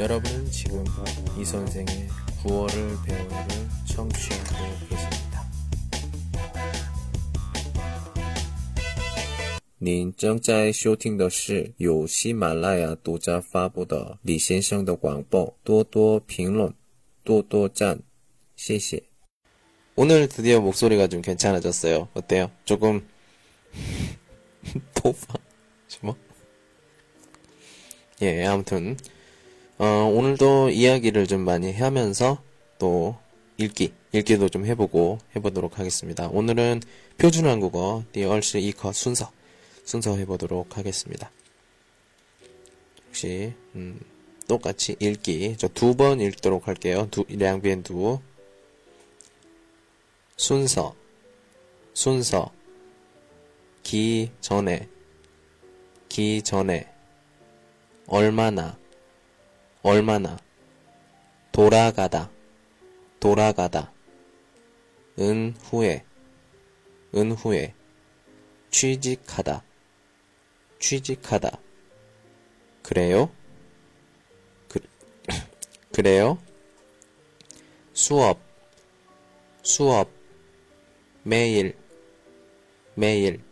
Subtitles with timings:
[0.00, 0.84] 여러분은 지금
[1.38, 2.08] 이 선생의
[2.42, 3.46] 구월을 배우를
[3.86, 5.26] 청취하고 계십니다.
[9.78, 15.54] 您正在收听的是由喜马拉雅独家发布的李先生的广播。
[15.62, 16.74] 多多评论，
[17.22, 18.00] 多多赞，
[18.56, 19.02] 谢谢。
[19.94, 22.08] 오늘 드디어 목소리가 좀 괜찮아졌어요.
[22.14, 22.50] 어때요?
[22.64, 23.06] 조금
[24.94, 25.34] 도파
[26.00, 26.16] 뭐?
[28.22, 28.96] 예, 아무튼
[29.81, 32.43] 어, 오늘도 이야기를 좀 많이 하면서
[32.77, 33.17] 또
[33.57, 36.27] 읽기, 읽기도 좀 해보고 해보도록 하겠습니다.
[36.27, 36.81] 오늘은
[37.17, 39.31] 표준 한국어 디얼시 이커 순서
[39.83, 41.31] 순서 해보도록 하겠습니다.
[43.07, 43.99] 혹시 음,
[44.47, 47.07] 똑같이 읽기 저 두 번 읽도록 할게요.
[47.09, 48.19] 두 량비엔 두
[50.37, 50.93] 순서
[51.95, 52.51] 순서
[53.81, 54.87] 기 전에
[56.07, 56.87] 기 전에
[58.05, 58.77] 얼마나
[59.83, 60.37] 얼마나
[61.51, 62.29] 돌아가다
[63.19, 63.91] 돌아가다
[65.19, 66.05] 은 후에
[67.15, 67.73] 은 후에
[68.69, 69.63] 취직하다
[70.79, 71.59] 취직하다
[72.83, 73.31] 그래요?
[74.67, 74.79] 그,
[75.91, 76.37] 그래요?
[77.93, 78.39] 수업
[79.63, 80.09] 수업
[81.23, 81.75] 매일
[82.95, 83.43] 매일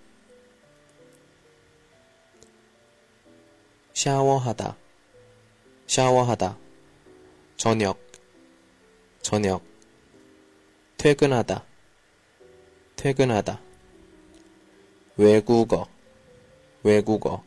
[3.94, 4.79] 샤워하다
[5.90, 6.56] 샤워하다.
[7.58, 8.00] 저녁
[9.24, 9.64] 저녁.
[10.98, 11.66] 퇴근하다.
[12.96, 13.60] 퇴근하다.
[15.18, 15.88] 외국어
[16.84, 17.44] 외국어.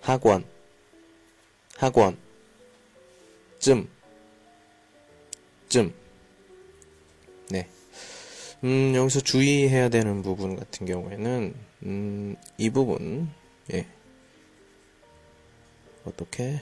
[0.00, 0.44] 학원
[1.76, 2.16] 학원.
[3.58, 3.88] 쯤
[5.68, 5.92] 쯤.
[7.50, 7.68] 네.
[8.62, 13.28] 음, 여기서 주의해야 되는 부분 같은 경우에는, 음, 이 부분,
[13.72, 13.86] 예.
[16.04, 16.60] 어떻게,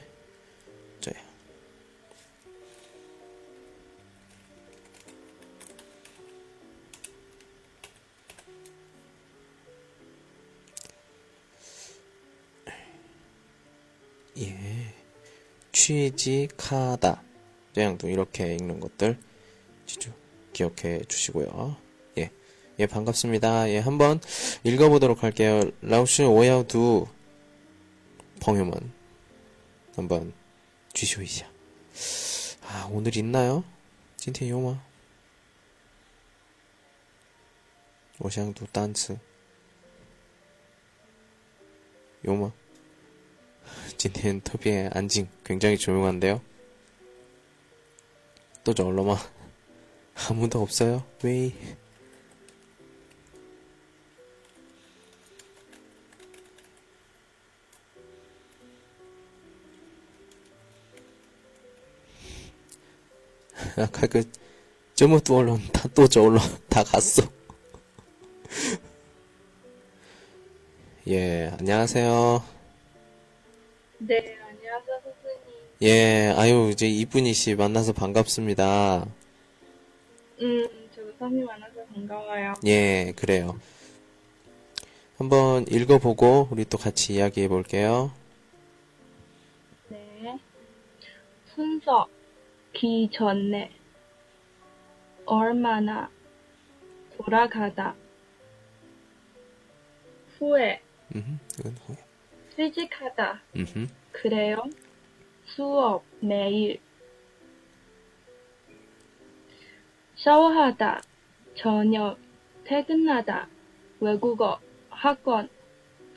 [15.80, 17.22] 취직하다.
[17.72, 19.18] 떼양둥 이렇게 읽는 것들
[20.52, 21.74] 기억해 주시고요.
[22.18, 22.30] 예,
[22.78, 23.70] 예 반갑습니다.
[23.70, 24.20] 예, 한번
[24.62, 25.62] 읽어보도록 할게요.
[25.80, 27.06] 라오슈 오야우두
[28.40, 28.92] 펑요먼
[29.96, 30.34] 한번
[30.92, 31.48] 주시오이시아.
[32.64, 33.64] 아, 오늘 있나요?
[34.18, 34.78] 찐텐 요마.
[38.18, 39.16] 오샹두 단츠
[42.26, 42.52] 요마.
[44.00, 46.40] 지낸 터비의 안징 굉장히 조용한데요.
[48.64, 49.14] 또 저얼러마
[50.30, 51.04] 아무도 없어요.
[51.22, 51.52] 왜?
[63.76, 64.22] 아까 그
[64.94, 66.40] 저모 또 얼른 다또 저얼른
[66.70, 67.22] 다 갔어.
[71.06, 72.59] 예 안녕하세요.
[74.02, 75.60] 네, 안녕하세요, 선생님.
[75.82, 79.06] 예, 아유, 이제 이쁜이 씨 만나서 반갑습니다.
[80.40, 82.54] 음, 저도 선생님 만나서 반가워요.
[82.64, 83.60] 예, 그래요.
[85.18, 88.10] 한번 읽어보고 우리 또 같이 이야기해 볼게요.
[89.88, 90.38] 네.
[91.54, 92.08] 순서,
[92.72, 93.70] 기 전에,
[95.26, 96.10] 얼마나,
[97.18, 97.94] 돌아가다,
[100.38, 100.80] 후에,
[101.14, 102.09] 음, 이건 후에.
[102.60, 104.62] 취직하다, 음, 그래요?
[105.46, 106.78] 수업, 매일.
[110.16, 111.00] 샤워하다,
[111.56, 112.18] 저녁,
[112.64, 113.48] 퇴근하다,
[114.00, 114.60] 외국어,
[114.90, 115.48] 학원,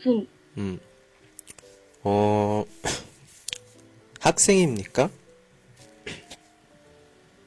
[0.01, 0.27] 중,
[0.57, 0.77] 음.
[2.03, 2.65] 어,
[4.19, 5.09] 학생입니까?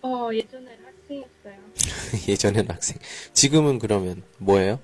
[0.01, 1.59] 어, 예전에 학생이었어요.
[2.29, 2.97] 예전엔 학생.
[3.35, 4.81] 지금은 그러면 뭐예요?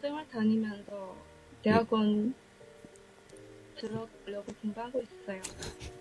[0.00, 1.16] 생활 다니면서
[1.62, 2.34] 대학원
[3.78, 5.42] 들어가려고 공부하고 있어요.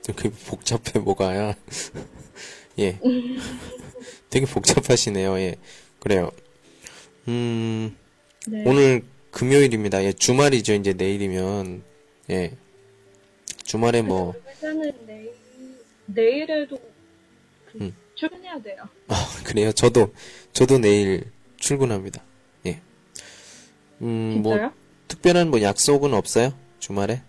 [0.03, 1.55] 되게 복잡해 뭐가야.
[2.79, 2.99] 예.
[4.29, 5.37] 되게 복잡하시네요.
[5.39, 5.55] 예.
[5.99, 6.31] 그래요.
[7.27, 7.95] 음,
[8.47, 8.63] 네.
[8.65, 10.03] 오늘 금요일입니다.
[10.03, 10.73] 예, 주말이죠.
[10.73, 11.83] 이제 내일이면.
[12.31, 12.55] 예.
[13.63, 15.31] 주말에 뭐, 회사는 내일,
[16.07, 16.79] 내일에도
[17.71, 17.95] 그 음.
[18.15, 18.89] 출근해야 돼요.
[19.07, 19.71] 아, 그래요?
[19.71, 20.13] 저도,
[20.53, 22.23] 저도 내일 출근합니다.
[24.01, 24.05] 예.
[24.05, 24.73] 음, 뭐, 진짜요?
[25.07, 26.53] 특별한 뭐 약속은 없어요?
[26.79, 27.21] 주말에?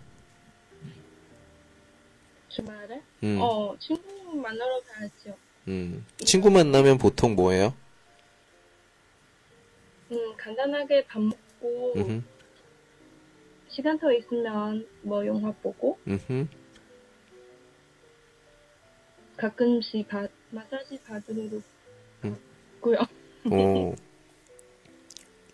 [2.49, 3.01] 주말에?
[3.23, 5.37] 음, 어, 친구 만나러 가야죠.
[5.67, 6.05] 음.
[6.17, 7.73] 친구 만나면 보통 뭐예요?
[10.11, 12.21] 음, 간단하게 밥 먹고 음흠.
[13.69, 16.47] 시간 더 있으면 뭐 영화 보고 음흠.
[19.37, 21.61] 가끔씩 바, 마사지 받으러
[22.25, 22.37] 음.
[22.81, 22.97] 가고요.
[23.49, 23.95] 오.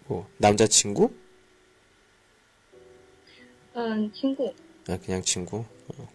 [0.08, 1.12] 뭐, 남자친구?
[3.76, 4.54] 음, 친구.
[4.88, 5.66] 아, 그냥 친구?
[5.90, 6.10] 어.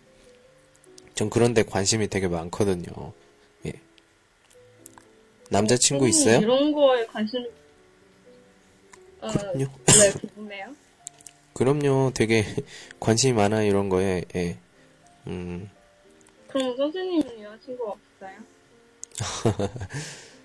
[1.14, 3.12] 전 그런데 관심이 되게 많거든요.
[3.66, 3.72] 예.
[5.50, 6.38] 남자친구 음, 있어요?
[6.38, 7.46] 이런 거에 관심
[9.20, 9.58] 어, 그럼요.
[9.86, 10.74] 네, 궁금해요.
[11.54, 12.10] 그럼요.
[12.14, 12.44] 되게
[12.98, 14.24] 관심이 많아요, 이런 거에.
[14.34, 14.58] 예.
[15.28, 15.70] 음,
[16.48, 18.38] 그럼 선생님은 여자친구 없어요?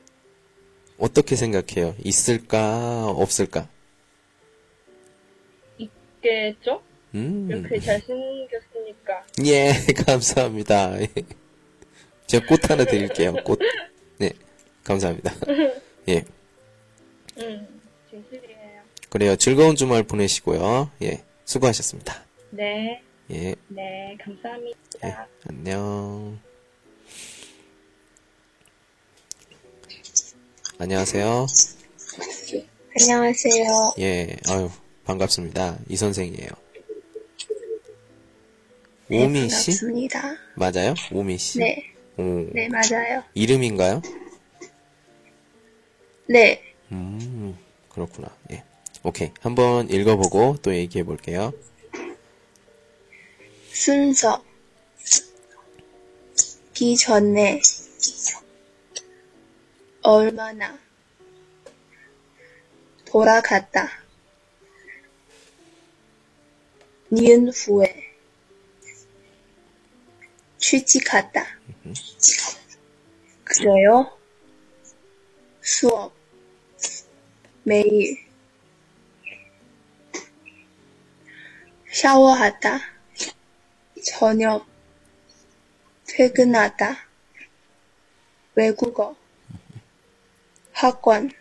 [0.98, 1.96] 어떻게 생각해요?
[2.04, 3.70] 있을까, 없을까?
[5.78, 6.82] 있겠죠?
[7.16, 7.48] 음.
[7.50, 9.26] 이렇게 잘생겼으니까.
[9.46, 9.72] 예,
[10.06, 11.02] 감사합니다.
[11.02, 11.08] 예.
[12.28, 13.60] 제가 꽃 하나 드릴게요, 꽃.
[14.18, 14.32] 네,
[14.84, 15.34] 감사합니다.
[16.10, 16.24] 예,
[17.38, 18.82] 음, 진실이에요.
[19.10, 19.36] 그래요.
[19.38, 20.92] 즐거운 주말 보내시고요.
[21.04, 22.26] 예, 수고하셨습니다.
[22.50, 23.02] 네,
[23.32, 24.78] 예, 네, 감사합니다.
[25.06, 25.16] 예,
[25.50, 26.47] 안녕.
[30.80, 31.48] 안녕하세요.
[33.00, 33.94] 안녕하세요.
[34.00, 34.70] 예, 아유,
[35.06, 35.80] 반갑습니다.
[35.90, 36.50] 이 선생이에요.
[39.08, 39.72] 네, 오미 씨?
[39.72, 40.38] 반갑습니다.
[40.56, 40.94] 맞아요?
[41.12, 41.60] 오미 씨?
[41.60, 41.84] 네,
[42.18, 43.24] 오, 네, 맞아요.
[43.34, 44.02] 이름인가요?
[46.30, 47.58] 네, 음,
[47.90, 48.30] 그렇구나.
[48.52, 48.64] 예.
[49.04, 49.32] 오케이.
[49.40, 51.54] 한번 읽어보고 또 얘기해 볼게요.
[53.72, 54.44] 순서.
[56.74, 57.60] 기 전에.
[60.10, 60.80] 얼마나.
[63.04, 63.90] 돌아갔다.
[67.12, 68.16] 니은 후에.
[70.60, 71.46] 취직했다.
[73.44, 74.18] 그래요?
[75.60, 76.14] 수업.
[77.64, 78.26] 매일.
[81.92, 82.80] 샤워하다.
[84.06, 84.66] 저녁.
[86.08, 86.96] 퇴근하다.
[88.56, 89.27] 외국어.
[90.78, 91.32] 학원.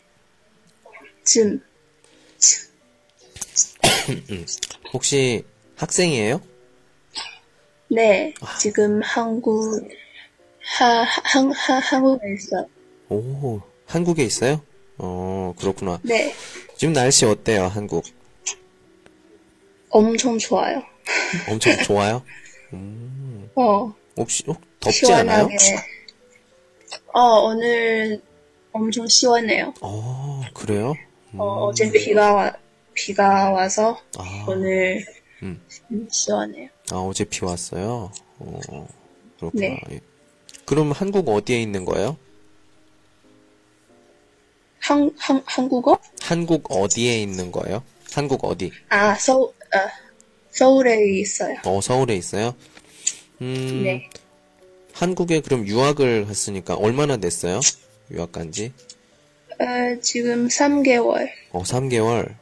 [1.25, 1.61] 쯤.
[4.95, 5.45] 혹시
[5.77, 6.41] 학생이에요?
[7.89, 9.87] 네, 지금 한국,
[10.79, 12.67] 하, 한, 하, 한국에 있어요.
[13.11, 14.63] 오, 한국에 있어요?
[14.97, 16.01] 어, 그렇구나.
[16.03, 16.35] 네,
[16.79, 18.05] 지금 날씨 어때요, 한국?
[19.91, 20.83] 엄청 좋아요.
[21.49, 22.25] 엄청 좋아요?
[23.55, 25.49] 어, 혹시, 어, 덥지 않아요?
[25.51, 25.57] 시원하게.
[27.13, 28.23] 어, 오늘
[28.77, 29.73] 엄청 시원해요.
[29.81, 30.95] 어, 그래요?
[31.35, 32.53] 음, 어, 어제 비가 와,
[32.95, 35.05] 비가 와서 아, 오늘
[35.43, 35.61] 음.
[35.91, 36.69] 음, 시원해요.
[36.93, 38.13] 아, 어제 비 왔어요?
[38.39, 38.89] 어,
[39.39, 39.67] 그렇구나.
[39.67, 39.81] 네.
[39.93, 40.01] 예.
[40.67, 42.17] 그럼 한국 어디에 있는 거예요?
[44.81, 45.99] 한, 한, 한국어?
[46.21, 47.83] 한국 어디에 있는 거예요?
[48.13, 48.71] 한국 어디?
[48.89, 49.89] 아, 서울, 아,
[50.51, 51.57] 서울에 있어요.
[51.65, 52.55] 어, 서울에 있어요?
[53.41, 54.09] 음, 네.
[54.93, 57.61] 한국에 그럼 유학을 했으니까 얼마나 됐어요?
[58.11, 58.73] 유학 간지?
[59.59, 62.35] 어, 지금 3개월, 어, 3개월.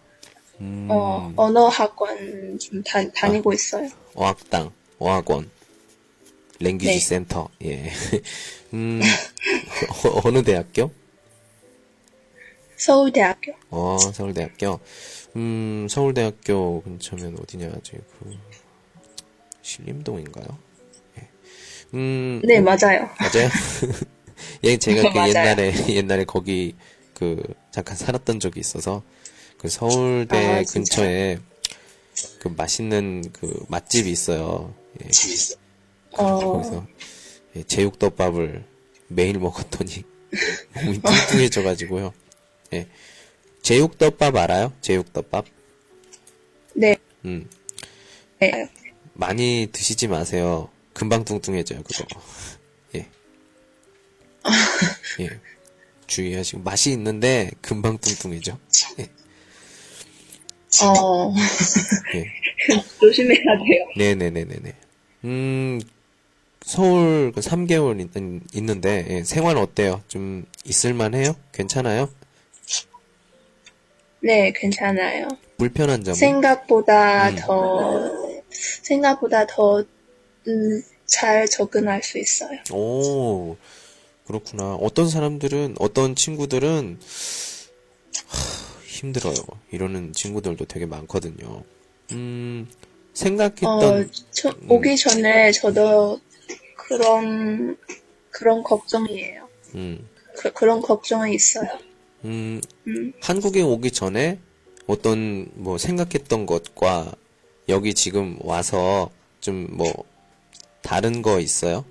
[0.61, 3.89] 음, 어, 언어 학원 좀 다, 다니고 있어요.
[4.15, 5.51] 어학당, 어학원,
[6.61, 6.99] 랭귀지 네.
[7.01, 7.91] 센터, 예.
[8.73, 9.01] 음,
[10.05, 10.91] 어, 어느 대학교?
[12.77, 13.53] 서울대학교.
[13.71, 14.81] 어, 서울대학교.
[15.37, 18.37] 음, 서울대학교 근처면 어디냐, 저기 그,
[19.63, 20.47] 신림동인가요?
[21.19, 21.29] 예.
[21.95, 23.09] 음, 네, 맞아요.
[23.19, 23.49] 맞아요?
[24.65, 25.19] 예, 제가 그.
[25.29, 26.75] 옛날에, 옛날에 거기,
[27.15, 29.03] 그, 잠깐 살았던 적이 있어서,
[29.59, 30.63] 그 서울대 아?
[30.73, 31.39] 근처에,
[32.39, 34.75] 그 맛있는 그 맛집이 있어요.
[35.03, 35.09] 예,
[36.13, 36.87] 어, 거기서,
[37.57, 38.65] 예, 제육덮밥을
[39.09, 40.05] 매일 먹었더니,
[40.85, 42.13] 몸이 뚱뚱해져가지고요.
[42.75, 42.87] 예.
[43.63, 44.73] 제육덮밥 알아요?
[44.81, 45.47] 제육덮밥?
[46.75, 47.49] 네, 음,
[48.41, 48.69] 네.
[49.15, 50.69] 많이 드시지 마세요.
[50.93, 52.05] 금방 뚱뚱해져요, 그거.
[55.21, 55.25] 예.
[55.25, 55.41] 예.
[56.07, 58.59] 주의하시고, 맛이 있는데, 금방 뚱뚱해져.
[58.99, 59.09] 예.
[60.83, 61.33] 어,
[62.15, 62.27] 예.
[63.01, 63.87] 조심해야 돼요.
[63.97, 64.75] 네네네네네.
[65.25, 65.81] 음,
[66.63, 70.03] 서울 3개월 있, 는데 예, 생활 어때요?
[70.09, 71.37] 좀 있을만 해요?
[71.53, 72.09] 괜찮아요?
[74.21, 75.29] 네, 괜찮아요.
[75.59, 76.17] 불편한 점은?
[76.17, 77.37] 생각보다 음.
[77.37, 79.85] 더, 생각보다 더,
[80.49, 82.59] 음, 잘 접근할 수 있어요.
[82.73, 83.57] 오,
[84.27, 84.75] 그렇구나.
[84.77, 86.99] 어떤 사람들은, 어떤 친구들은,
[88.27, 88.39] 하,
[88.87, 89.35] 힘들어요.
[89.71, 91.63] 이러는 친구들도 되게 많거든요.
[92.13, 92.75] 음, 어,
[93.13, 94.71] 생각했던, 저, 음.
[94.71, 96.21] 오기 전에 저도
[96.77, 97.77] 그런,
[98.31, 99.49] 그런 걱정이에요.
[99.75, 101.69] 음, 그, 그런 걱정이 있어요.
[102.25, 104.39] 음, 음, 한국에 오기 전에
[104.87, 107.13] 어떤, 뭐, 생각했던 것과
[107.69, 109.93] 여기 지금 와서 좀 뭐
[110.83, 111.85] 다른 거 있어요?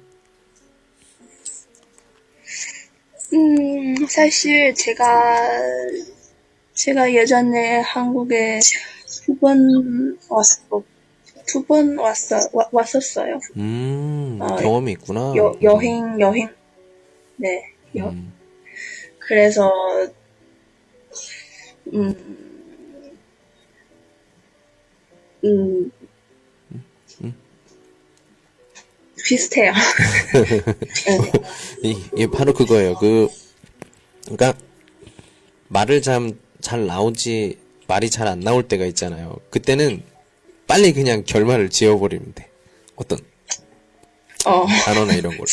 [3.34, 5.50] 음, 사실 제가,
[6.74, 8.60] 제가 예전에 한국에
[9.26, 10.84] 두 번 왔어,
[11.48, 13.40] 두번 왔어, 와- 왔었어요.
[13.58, 15.34] 음, 어, 경험이 있구나.
[15.36, 16.50] 여, 여행, 여행.
[17.38, 18.34] 네, 여, 음,
[19.20, 19.72] 그래서,
[21.94, 22.14] 음,
[25.44, 25.92] 음,
[29.24, 29.72] 비슷해요.
[31.84, 32.96] 이, 이 바로 그거예요.
[32.96, 33.30] 그,
[34.26, 34.54] 그러니까
[35.70, 39.36] 말을 참 잘 나오지 말이 잘 안 나올 때가 있잖아요.
[39.50, 40.02] 그때는
[40.66, 42.50] 빨리 그냥 결말을 지어버리면 돼.
[42.96, 43.20] 어떤
[44.46, 45.46] 어, 단어나 이런 걸.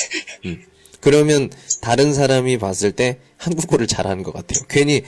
[0.47, 0.63] 음.
[1.01, 1.51] 그러면
[1.81, 4.65] 다른 사람이 봤을 때 한국어를 잘하는 것 같아요.
[4.69, 5.03] 괜히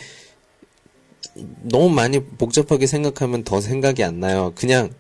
[1.63, 4.53] 너무 많이 복잡하게 생각하면 더 생각이 안 나요.
[4.57, 4.93] 그냥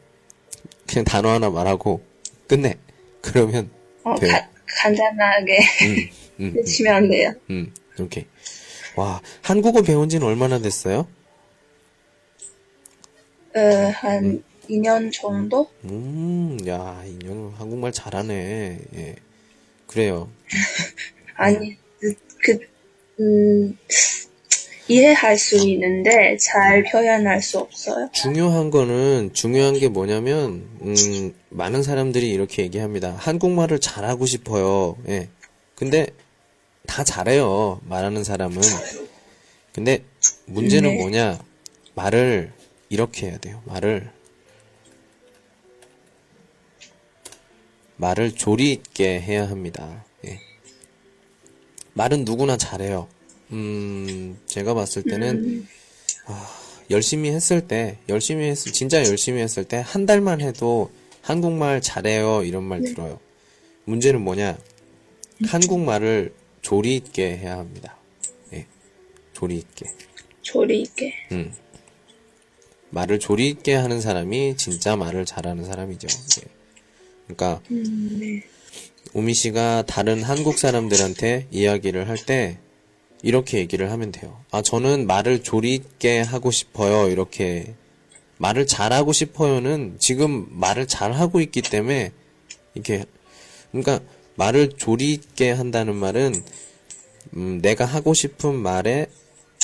[0.86, 2.00] 그냥 단어 하나 말하고
[2.46, 2.78] 끝내.
[3.22, 3.70] 그러면
[4.04, 4.32] 어, 돼요.
[4.32, 5.96] 가- 간단하게 음,
[6.40, 7.32] 음, 해주시면 안 돼요.
[7.50, 8.26] 음, 오케이.
[8.96, 11.06] 와, 한국어 배운 지는 얼마나 됐어요?
[13.54, 13.60] 어,
[13.94, 15.68] 한 2년 정도?
[15.84, 18.78] 음, 야, 인형 한국말 잘하네.
[18.94, 19.16] 예.
[19.86, 20.30] 그래요.
[21.34, 22.58] 아니, 그, 그,
[23.20, 23.76] 음,
[24.92, 28.10] 이해할 수 있는데 잘 표현할 수 없어요.
[28.12, 33.14] 중요한 거는, 중요한 게 뭐냐면, 음, 많은 사람들이 이렇게 얘기합니다.
[33.16, 34.96] 한국말을 잘하고 싶어요.
[35.08, 35.28] 예.
[35.74, 36.06] 근데,
[36.86, 37.80] 다 잘해요.
[37.88, 38.60] 말하는 사람은.
[39.72, 40.04] 근데,
[40.46, 40.96] 문제는 네.
[40.98, 41.38] 뭐냐.
[41.94, 42.52] 말을,
[42.90, 43.62] 이렇게 해야 돼요.
[43.64, 44.10] 말을.
[47.96, 50.04] 말을 조리 있게 해야 합니다.
[50.26, 50.40] 예.
[51.94, 53.08] 말은 누구나 잘해요.
[53.52, 55.66] 음, 제가 봤을 때는,
[56.90, 60.90] 열심히 했을 때, 열심히 했, 진짜 열심히 했을 때, 한 달만 해도
[61.20, 63.20] 한국말 잘해요, 이런 말 들어요.
[63.84, 64.58] 문제는 뭐냐?
[65.46, 66.32] 한국말을
[66.62, 67.96] 조리 있게 해야 합니다.
[68.52, 68.66] 예.
[69.32, 69.86] 조리 있게.
[70.42, 71.14] 조리 있게.
[71.32, 71.52] 음.
[72.90, 76.08] 말을 조리 있게 하는 사람이 진짜 말을 잘하는 사람이죠.
[76.40, 76.46] 예.
[77.26, 78.42] 그러니까, 음, 네.
[79.14, 82.58] 우미 씨가 다른 한국 사람들한테 이야기를 할 때
[83.22, 84.40] 이렇게 얘기를 하면 돼요.
[84.50, 87.08] 아, 저는 말을 조리 있게 하고 싶어요.
[87.08, 87.74] 이렇게
[88.38, 92.10] 말을 잘하고 싶어요는 지금 말을 잘하고 있기 때문에
[92.74, 93.04] 이렇게
[93.70, 94.00] 그러니까
[94.34, 96.42] 말을 조리 있게 한다는 말은
[97.36, 99.06] 음, 내가 하고 싶은 말의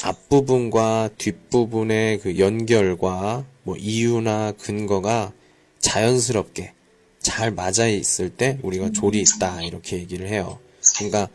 [0.03, 5.33] 앞부분과 뒷부분의 그 연결과 뭐 이유나 근거가
[5.81, 6.73] 자연스럽게
[7.19, 10.61] 잘 맞아 있을 때 우리가 조리 있다 이렇게 얘기를 해요.
[10.97, 11.29] 그러니까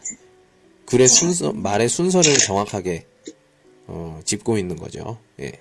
[0.85, 3.05] 글의 순서 말의 순서를 정확하게
[3.87, 5.19] 어, 짚고 있는 거죠.
[5.39, 5.51] 예.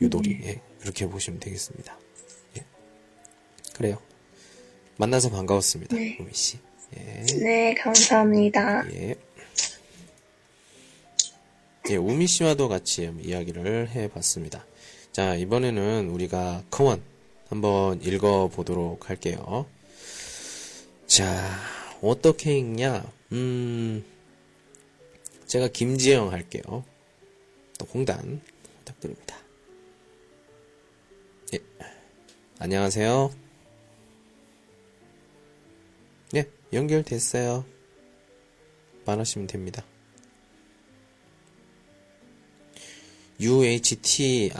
[0.00, 0.60] 유도리 예.
[0.80, 1.98] 그렇게 보시면 되겠습니다.
[2.58, 2.64] 예.
[3.74, 3.98] 그래요.
[4.96, 5.96] 만나서 반가웠습니다.
[5.96, 6.16] 네.
[6.20, 6.58] 우미 씨.
[6.96, 7.22] 예.
[7.38, 8.84] 네, 감사합니다.
[8.94, 9.14] 예.
[11.90, 14.64] 예, 우미 씨와도 같이 이야기를 해봤습니다.
[15.12, 17.00] 자, 이번에는 우리가 커원
[17.48, 19.66] 한번 읽어보도록 할게요.
[21.06, 21.48] 자,
[22.02, 23.04] 어떻게 읽냐?
[23.32, 24.04] 음,
[25.46, 26.84] 제가 김지영 할게요.
[27.78, 28.40] 또 홍단
[28.78, 29.36] 부탁드립니다.
[31.54, 31.58] 예,
[32.58, 33.34] 안녕하세요.
[36.36, 37.64] 예, 연결됐어요.
[39.04, 39.84] 말하시면 됩니다.
[43.40, 44.54] UHTIEM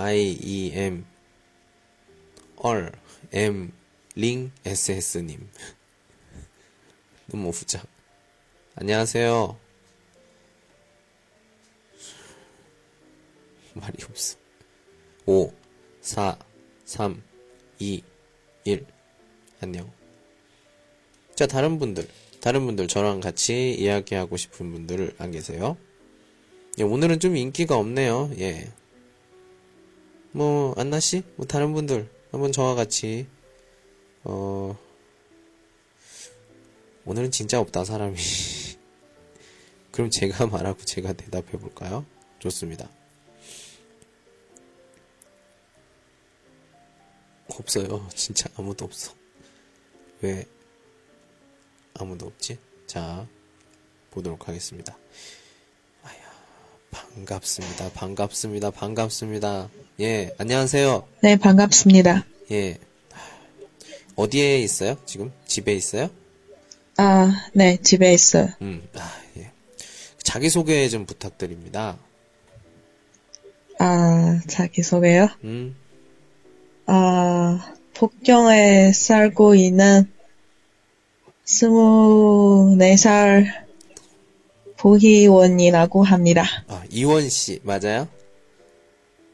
[2.57, 2.93] 얼
[3.33, 3.73] M
[4.15, 5.49] 링 SS님
[7.27, 7.83] 너무 후자
[8.77, 9.59] 안녕하세요
[13.75, 14.39] 말이 없어
[15.27, 15.53] 5
[16.01, 16.39] 4
[16.85, 17.23] 3
[17.79, 18.03] 2
[18.65, 18.87] 1
[19.61, 19.91] 안녕
[21.35, 22.07] 자 다른 분들
[22.41, 25.77] 다른 분들 저랑 같이 이야기하고 싶은 분들 안 계세요?
[26.79, 28.31] 예, 오늘은 좀 인기가 없네요.
[28.39, 28.71] 예.
[30.33, 31.23] 뭐, 안나씨?
[31.37, 33.27] 뭐, 다른 분들, 한번 저와 같이,
[34.25, 34.79] 어,
[37.07, 38.17] 오늘은 진짜 없다, 사람이.
[39.97, 42.05] 그럼 제가 말하고 제가 대답해 볼까요?
[42.39, 42.87] 좋습니다.
[47.49, 48.07] 없어요.
[48.15, 49.15] 진짜 아무도 없어.
[50.21, 50.45] 왜
[51.95, 52.59] 아무도 없지?
[52.87, 53.27] 자,
[54.11, 54.99] 보도록 하겠습니다.
[56.91, 57.91] 반갑습니다.
[57.93, 58.71] 반갑습니다.
[58.73, 59.71] 반갑습니다.
[60.01, 61.09] 예, 안녕하세요.
[61.23, 62.27] 네, 반갑습니다.
[62.51, 62.79] 예.
[64.15, 64.99] 어디에 있어요?
[65.07, 65.33] 지금?
[65.47, 66.11] 집에 있어요?
[66.99, 68.49] 아, 네, 집에 있어요.
[68.61, 69.56] 음, 아, 예.
[70.27, 71.97] 자기소개 좀 부탁드립니다.
[73.79, 75.29] 아, 자기소개요?
[75.45, 75.77] 음,
[76.87, 80.11] 아, 아, 북경에 살고 있는
[81.45, 83.47] 24살
[84.77, 86.45] 부희원이라고 합니다.
[86.67, 88.09] 아, 이원 씨, 맞아요?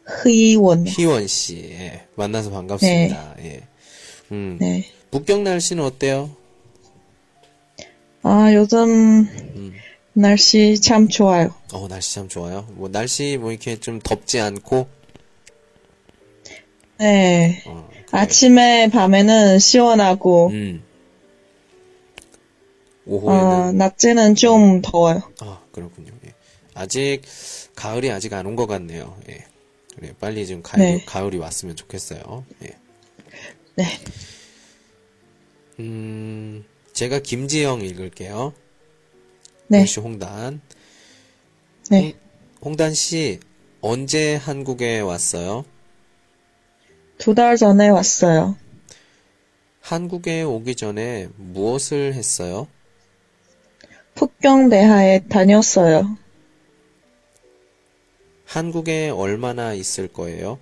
[0.04, 0.86] 흐이원.
[0.86, 2.06] 희원 씨, 예.
[2.16, 3.36] 만나서 반갑습니다.
[3.38, 3.62] 예.
[4.30, 4.84] 음, 네.
[5.10, 6.36] 북경 날씨는 어때요?
[8.22, 9.72] 아, 요즘 음.
[10.14, 11.54] 날씨 참 좋아요.
[11.72, 12.66] 어, 날씨 참 좋아요.
[12.72, 14.86] 뭐, 날씨 뭐 이렇게 좀 덥지 않고,
[16.98, 17.62] 네.
[17.66, 17.88] 어.
[18.10, 20.82] 아침에 밤에는 시원하고, 음.
[23.06, 25.22] 오후에는, 어, 낮에는 좀 더워요.
[25.40, 26.12] 아, 그렇군요.
[26.26, 26.34] 예.
[26.74, 27.22] 아직,
[27.74, 29.16] 가을이 아직 안 온 것 같네요.
[29.30, 29.44] 예.
[29.96, 31.02] 그래, 빨리 좀 가을, 네.
[31.06, 32.44] 가을이 왔으면 좋겠어요.
[32.64, 32.70] 예.
[33.76, 33.84] 네.
[35.80, 38.52] 음, 제가 김지영 읽을게요.
[39.72, 39.80] 네.
[39.80, 40.60] 역시 홍단.
[41.90, 42.14] 네.
[42.62, 43.40] 홍 단 씨,
[43.80, 45.64] 언제 한국에 왔어요?
[47.18, 48.56] 두 달 전에 왔어요.
[49.80, 52.68] 한국에 오기 전에 무엇을 했어요?
[54.14, 56.18] 북경대하에 다녔어요.
[58.44, 60.58] 한국에 얼마나 있을 거예요?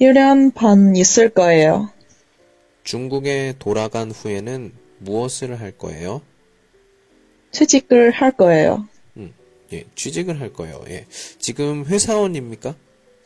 [0.00, 1.90] 1년 반 있을 거예요.
[2.84, 6.22] 중국에 돌아간 후에는 무엇을 할 거예요?
[7.52, 8.86] 취직을 할 거예요.
[9.72, 10.82] 예, 취직을 할 거예요.
[10.88, 11.06] 예.
[11.38, 12.74] 지금 회사원입니까?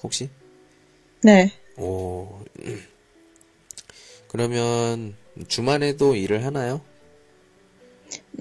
[0.02, 0.28] 혹시?
[1.22, 1.50] 네.
[1.78, 2.82] 오, 음.
[4.28, 5.14] 그러면
[5.48, 6.82] 주말에도 일을 하나요?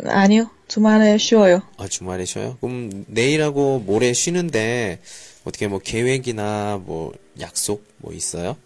[0.06, 0.50] 아니요.
[0.68, 1.62] 주말에 쉬어요.
[1.78, 2.58] 아, 주말에 쉬어요?
[2.60, 5.00] 그럼 내일하고 모레 쉬는데
[5.46, 8.58] 어떻게 뭐 계획이나 뭐 약속 뭐 있어요?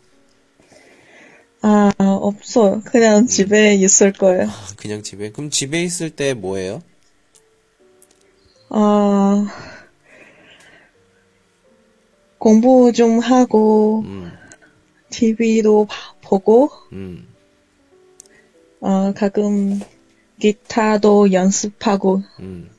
[1.62, 2.82] 아, 없어요.
[2.86, 4.48] 그냥 집에 있을 거예요.
[4.48, 5.32] 아, 그냥 집에?
[5.32, 6.82] 그럼 집에 있을 때뭐 해요?
[8.70, 9.48] 아,
[12.38, 14.32] 공부 좀 하고, 음,
[15.10, 17.28] TV도 봐- 보고, 음.
[18.82, 19.80] 어, 가끔
[20.40, 22.70] 기타도 연습하고, 음.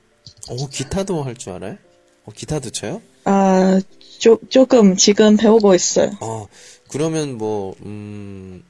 [0.51, 1.77] 오, 기타도 할 줄 알아요?
[2.25, 3.03] 어, 기타도 쳐요?
[3.25, 3.81] 아,
[4.19, 6.11] 조, 조금 지금 배우고 있어요.
[6.21, 6.47] 어,
[6.91, 8.63] 그러면 뭐, 음,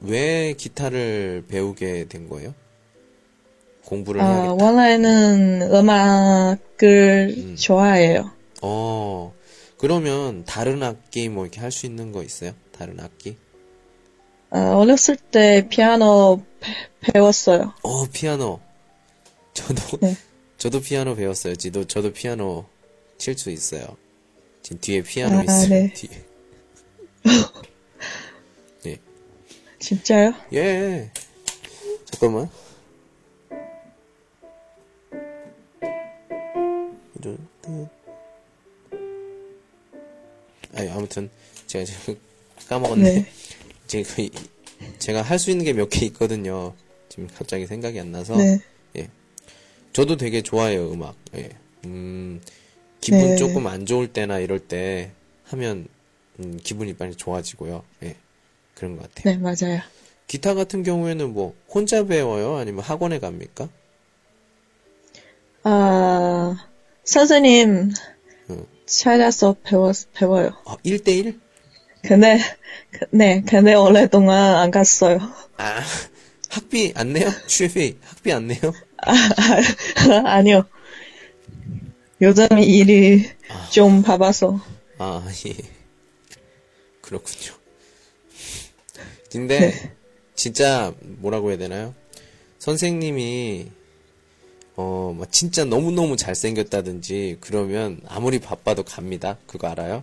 [0.00, 2.54] 왜 기타를 배우게 된 거예요?
[3.90, 4.64] 공부를 아, 해야겠다.
[4.64, 7.56] 원래는 음악을 음.
[7.58, 8.30] 좋아해요.
[8.62, 9.34] 어,
[9.78, 12.52] 그러면 다른 악기 뭐 이렇게 할 수 있는 거 있어요?
[12.76, 13.36] 다른 악기?
[14.50, 16.72] 아, 어렸을 때 피아노 배,
[17.12, 17.74] 배웠어요.
[17.82, 18.60] 어, 피아노.
[19.54, 20.16] 저도, 네.
[20.56, 21.56] 저도 피아노 배웠어요.
[21.56, 22.64] 저도, 저도 피아노
[23.18, 23.84] 칠 수 있어요.
[24.62, 25.68] 지금 뒤에 피아노 아, 있어요.
[25.68, 25.92] 네.
[25.94, 26.22] 뒤에.
[29.80, 30.34] 진짜요?
[30.52, 31.10] 예.
[32.10, 32.50] 잠깐만.
[40.74, 41.30] 아니, 아무튼,
[41.66, 42.18] 제가 지금
[42.68, 43.02] 까먹었네.
[43.14, 43.26] 네.
[43.86, 44.30] 제가, 이-
[44.98, 46.74] 제가 할 수 있는 게 몇 개 있거든요.
[47.08, 48.36] 지금 갑자기 생각이 안 나서.
[48.36, 48.58] 네.
[49.92, 51.16] 저도 되게 좋아해요, 음악.
[51.34, 51.50] 예.
[51.84, 52.40] 음,
[53.00, 53.36] 기분 네.
[53.36, 55.10] 조금 안 좋을 때나 이럴 때
[55.46, 55.88] 하면,
[56.38, 57.82] 음, 기분이 빨리 좋아지고요.
[58.04, 58.14] 예.
[58.76, 59.34] 그런 것 같아요.
[59.34, 59.80] 네, 맞아요.
[60.28, 62.54] 기타 같은 경우에는 뭐, 혼자 배워요?
[62.54, 63.68] 아니면 학원에 갑니까?
[65.64, 66.69] 아,
[67.14, 67.90] 선생님
[68.50, 68.66] 응.
[68.86, 70.50] 찾아서 배워, 배워요.
[70.64, 71.40] 아, 1대1?
[72.02, 72.38] 근데,
[72.92, 75.18] 그- 네, 근데 오랫동안 안 갔어요.
[75.56, 75.80] 아,
[76.50, 77.28] 학비 안 내요?
[77.48, 78.60] 슈에피, 학비 안 내요?
[79.04, 79.12] 아,
[80.24, 80.62] 아 니요.
[82.22, 83.28] 요즘 일이
[83.72, 84.60] 좀 바빠서.
[84.98, 85.54] 아, 예.
[87.02, 87.54] 그렇군요.
[89.32, 89.92] 근데, 네.
[90.36, 91.92] 진짜, 뭐라고 해야 되나요?
[92.60, 93.68] 선생님이,
[94.80, 99.36] 어, 막 진짜 너무너무 잘생겼다든지, 그러면 아무리 바빠도 갑니다.
[99.46, 100.02] 그거 알아요?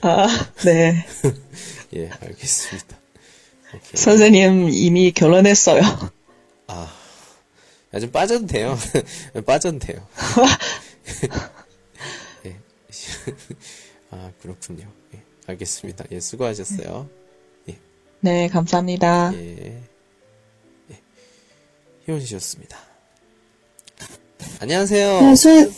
[0.00, 0.26] 아,
[0.64, 1.04] 네.
[1.94, 2.96] 예, 알겠습니다.
[3.74, 3.90] 오케이.
[3.94, 5.82] 선생님 이미 결혼했어요.
[6.68, 6.90] 아,
[7.92, 8.78] 야, 좀 빠져도 돼요.
[9.44, 10.08] 빠져도 돼요.
[12.46, 12.56] 예.
[14.12, 14.90] 아, 그렇군요.
[15.14, 16.06] 예, 알겠습니다.
[16.10, 17.10] 예, 수고하셨어요.
[18.20, 19.30] 네, 감사합니다.
[19.34, 19.82] 예.
[20.90, 21.00] 예.
[22.06, 22.85] 희원 씨였습니다.
[24.60, 25.20] 안녕하세요.
[25.22, 25.72] 네, 수,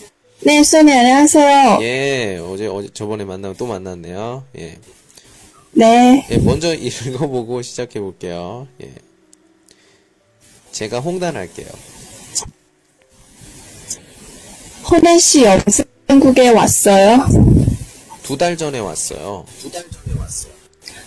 [0.44, 1.78] 네, 수연이 안녕하세요.
[1.82, 4.44] 예, 어제, 어제, 저번에 만나고 또 만났네요.
[4.58, 4.78] 예.
[5.72, 8.66] 네, 예, 먼저 읽어보고 시작해 볼게요.
[8.82, 8.90] 예.
[10.72, 11.66] 제가 홍단할게요.
[14.90, 17.26] 호나 씨 여기서 한국에 왔어요.
[18.22, 19.44] 두 달 전에 왔어요.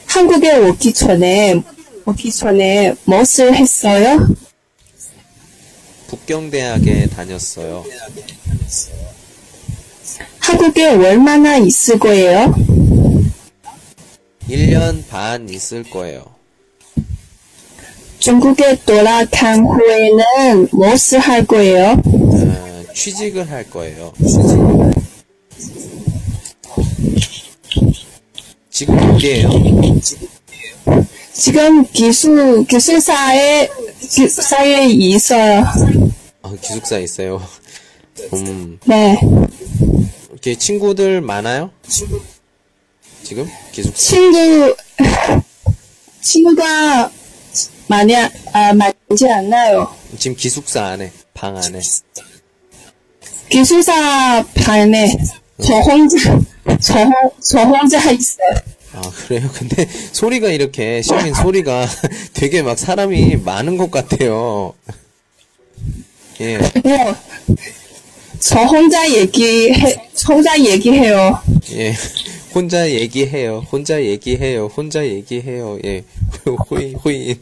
[0.07, 1.61] 한국에 오기 전에,
[2.05, 4.27] 오기 전에 무엇을 했어요?
[6.11, 7.85] 북경대학에 다녔어요.
[10.39, 12.53] 한국에 얼마나 있을 거예요?
[14.49, 16.25] 1년 반 있을 거예요.
[18.19, 22.01] 중국에 돌아간 후에는 무엇을 할 거예요?
[22.03, 24.11] 아, 취직을 할 거예요.
[28.69, 29.49] 지금 어디에요?
[31.33, 33.69] 지금 기술, 기술사에,
[34.09, 35.63] 기술사에 있어요.
[36.41, 37.41] 아, 기숙사 있어요.
[38.33, 39.19] 음, 네.
[40.31, 41.71] 이렇게 친구들 많아요?
[43.23, 43.97] 지금 기숙사.
[43.97, 44.75] 친구,
[46.21, 47.11] 친구가
[47.87, 49.93] 많이, 아, 많지 않나요.
[50.17, 51.79] 지금 기숙사 안에, 방 안에.
[53.49, 55.17] 기술사 반에
[55.63, 56.17] 저 혼자,
[56.81, 57.11] 저, 혼-
[57.43, 58.55] 저 혼자 있어요.
[58.92, 59.48] 아, 그래요?
[59.52, 61.86] 근데 소리가 이렇게, 시민 소리가
[62.32, 64.72] 되게 막 사람이 많은 것 같아요.
[66.40, 67.16] 예, 뭐,
[68.38, 71.38] 저 혼자 얘기해, 혼자 얘기해요.
[71.72, 71.94] 예.
[72.54, 73.66] 혼자 얘기해요.
[73.70, 74.66] 혼자 얘기해요.
[74.66, 75.78] 혼자 얘기해요.
[75.84, 76.04] 예.
[76.70, 77.38] 호인, 호인.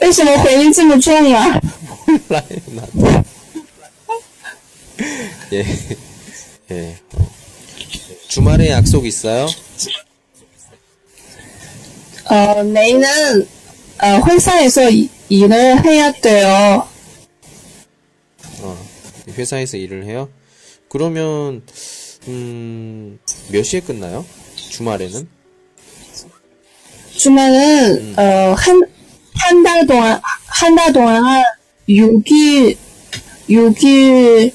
[0.00, 1.60] 为什么回音这么重啊？
[2.06, 3.24] 몰라요, 나도.
[5.52, 5.64] 예.
[6.70, 6.96] 예.
[7.14, 7.39] 어.
[8.31, 9.45] 주말에 약속 있어요?
[12.29, 13.45] 어, 내일은,
[14.01, 16.87] 어, 회사에서 이- 일을 해야 돼요.
[18.61, 18.77] 어.
[19.37, 20.29] 회사에서 일을 해요?
[20.87, 21.61] 그러면,
[22.29, 23.19] 음,
[23.51, 24.25] 몇 시에 끝나요?
[24.55, 25.27] 주말에는?
[27.17, 28.81] 주말은, 어, 한,
[29.35, 31.21] 한 달 동안, 한 달 동안
[31.89, 32.77] 6일,
[33.49, 34.53] 6일,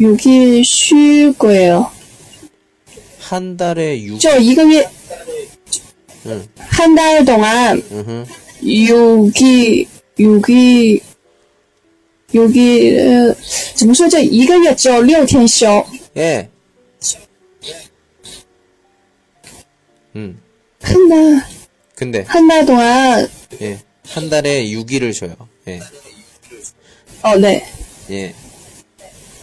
[0.00, 1.92] 6일 쉴 거예요.
[3.25, 4.87] 한 달에 6, 저 이거 月,
[6.25, 8.25] 응, 한 달 동안 으흠.
[8.63, 11.01] 6일, 6일,
[12.33, 13.35] 6일, 呃
[13.75, 15.85] 怎么说这一个月只有六天休。
[16.17, 16.47] 예.
[20.15, 20.37] 음.
[20.81, 21.41] 한 달,
[21.95, 23.27] 근데, 한 달 동안,
[23.61, 23.79] 예.
[24.09, 25.35] 한 달에 6일을 줘요.
[25.67, 25.79] 예.
[27.21, 27.65] 어, 네.
[28.09, 28.33] 예.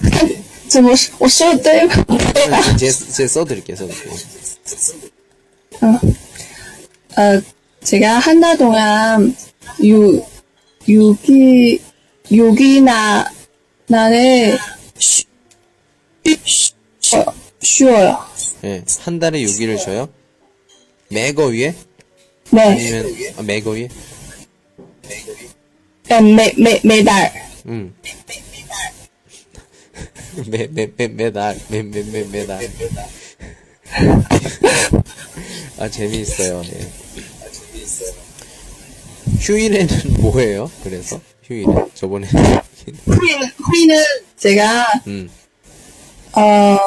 [0.01, 0.32] 怎
[0.74, 1.88] 지금 뭐, 오, 쇼 때,
[2.80, 4.14] 제, 제 써드릴게요, 써드릴게요.
[5.82, 7.42] 어, 어,
[7.84, 9.36] 제가 한 달 동안
[9.84, 10.26] 유,
[10.90, 11.80] 유기,
[12.32, 13.32] 유기나,
[13.88, 14.58] 나를
[14.98, 15.26] 쉬,
[16.44, 16.74] 쉬,
[17.62, 18.18] 쉬어요.
[18.64, 20.10] 예, 한 달에 6일을 쉬어요?
[21.10, 21.76] 매거 위에?
[22.50, 22.62] 네.
[22.64, 23.90] 아니면, 아, 매거 위에?
[26.10, 27.32] 네, 매, 매, 매달.
[27.68, 27.94] 음.
[30.48, 32.70] 매, 매, 매, 매달, 매, 매, 매, 매달.
[35.78, 36.92] 아, 재미있어요, 예.
[39.40, 39.88] 휴일에는
[40.22, 40.72] 뭐예요?
[40.84, 41.20] 그래서?
[41.44, 41.68] 휴일에?
[41.94, 42.28] 저번에.
[43.06, 44.04] 후이는, 후이는
[44.38, 45.30] 제가, 음.
[46.34, 46.78] 어,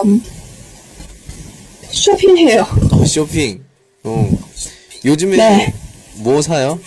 [1.91, 2.63] 쇼핑해요.
[2.93, 3.65] 어, 쇼핑.
[4.05, 4.31] 어.
[5.05, 5.75] 요즘에 네.
[6.17, 6.81] 뭐 사요?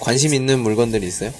[0.00, 1.32] 관심 있는 물건들 있어요?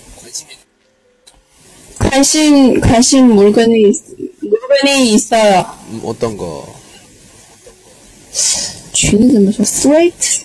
[2.08, 4.04] 관심, 관심 물건이, 있-
[4.42, 5.66] 물건이 있어요.
[5.90, 6.68] 음, 어떤 거?
[8.94, 9.64] 裙子怎么说？
[9.66, 10.42] Straight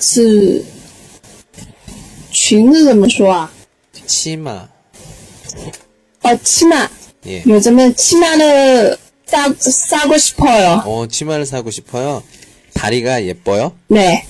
[0.00, 0.64] 是
[2.30, 3.50] 裙子怎么说啊？
[4.06, 4.68] 치마.
[6.22, 6.88] 哦，치마
[7.26, 7.42] 예.
[7.46, 10.82] 요즘은 치마를 싸, 싸고 싶어요.
[10.84, 12.22] 어, 치마를 사고 싶어요?
[12.74, 13.72] 다리가 예뻐요?
[13.88, 14.26] 네.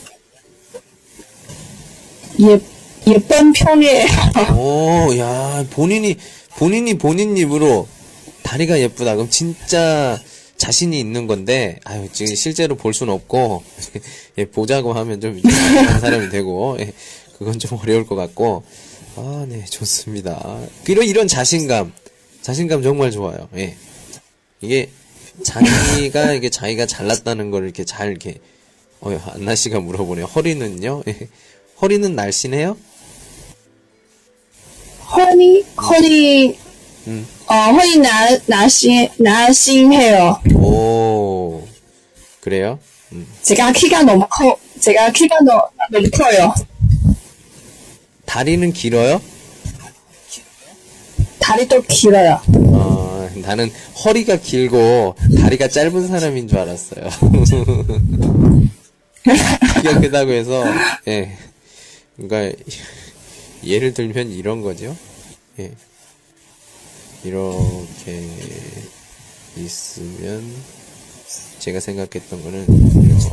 [2.40, 2.60] 예,
[3.07, 4.07] 예쁜 편이에요.
[4.55, 6.15] 오, 야, 본인이,
[6.57, 7.87] 본인이 본인 입으로
[8.43, 9.15] 다리가 예쁘다.
[9.15, 10.19] 그럼 진짜
[10.57, 13.63] 자신이 있는 건데, 아유, 지금 실제로 볼 수는 없고,
[14.37, 16.93] 예, 보자고 하면 좀 이상한 사람이 되고, 예,
[17.37, 18.63] 그건 좀 어려울 것 같고,
[19.15, 20.59] 아, 네, 좋습니다.
[20.87, 21.91] 이런, 이런 자신감,
[22.41, 23.49] 자신감 정말 좋아요.
[23.57, 23.75] 예.
[24.61, 24.89] 이게,
[25.43, 28.35] 자기가, 이게 자기가 잘났다는 걸 이렇게 잘, 이렇게,
[28.99, 30.27] 어, 안나 씨가 물어보네요.
[30.27, 31.03] 허리는요?
[31.07, 31.27] 예.
[31.81, 32.77] 허리는 날씬해요?
[35.15, 36.57] 허리, 허리,
[37.07, 37.27] 음.
[37.47, 40.39] 어, 허리 나, 나신, 나신 해요.
[40.55, 41.63] 오,
[42.39, 42.79] 그래요?
[43.11, 43.27] 음.
[43.41, 46.53] 제가 키가 너무 커, 제가 키가 너, 너무 커요.
[48.25, 49.21] 다리는 길어요?
[51.39, 52.39] 다리도 길어요.
[52.55, 53.69] 어, 나는
[54.05, 57.09] 허리가 길고 다리가 짧은 사람인 줄 알았어요.
[59.81, 60.63] 키가 크다고 해서,
[61.07, 61.35] 예.
[62.15, 62.57] 그러니까,
[63.64, 64.96] 예를 들면 이런 거죠.
[65.58, 65.72] 예.
[67.24, 68.28] 이렇게
[69.56, 70.54] 있으면,
[71.58, 73.26] 제가 생각했던 거는, 이렇게.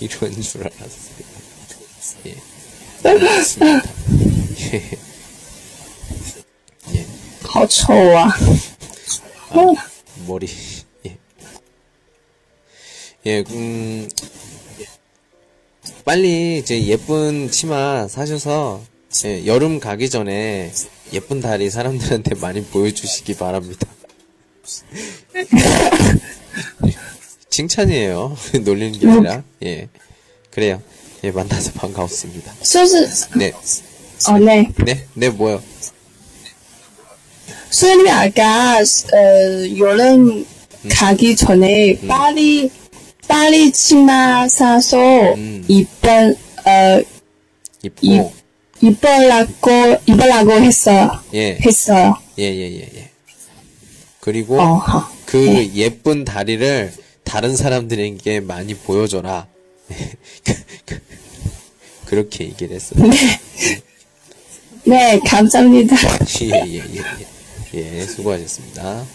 [0.00, 1.26] 이런 줄 알았어요.
[2.26, 2.36] 예.
[3.08, 3.82] 알겠습니다.
[4.74, 4.98] 예.
[7.52, 8.32] 好丑啊！
[10.26, 10.48] 머리.
[13.27, 13.27] 예.
[13.27, 14.07] 예, 음,
[16.05, 18.81] 빨리 이제 예쁜 치마 사셔서
[19.25, 20.71] 예, 여름 가기 전에
[21.11, 23.85] 예쁜 다리 사람들한테 많이 보여주시기 바랍니다.
[27.49, 28.37] 칭찬이에요.
[28.63, 29.43] 놀리는 게 아니라.
[29.63, 29.89] 예.
[30.49, 30.81] 그래요.
[31.25, 32.53] 예, 만나서 반가웠습니다.
[32.61, 33.51] 就是 네.
[34.29, 34.71] 어, 네.
[34.85, 35.61] 네, 네, 뭐요?
[37.71, 40.45] 수현이 아까 어, 여름
[40.89, 42.71] 가기 전에 파리
[43.27, 45.63] 파리 치마 사서 음.
[45.67, 46.35] 입번
[46.65, 47.01] 어
[47.83, 48.31] 이뻐.
[48.81, 51.19] 입으라고 입으라고 했어요.
[51.33, 52.15] 예, 했어요.
[52.39, 53.09] 예, 예, 예, 예.
[54.19, 55.09] 그리고 어, 하.
[55.25, 59.47] 그 예쁜 다리를 다른 사람들에게 많이 보여줘라.
[62.05, 63.03] 그렇게 얘기를 했어요.
[64.85, 65.95] 네, 감사합니다.
[66.41, 66.83] 예, 예, 예,
[67.73, 67.99] 예.
[67.99, 69.05] 예, 수고하셨습니다.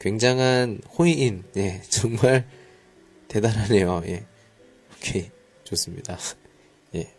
[0.00, 2.46] 굉장한 호의인, 예, 정말
[3.28, 4.02] 대단하네요.
[4.06, 4.24] 예.
[4.96, 5.30] 오케이.
[5.64, 6.18] 좋습니다.
[6.94, 7.12] 예.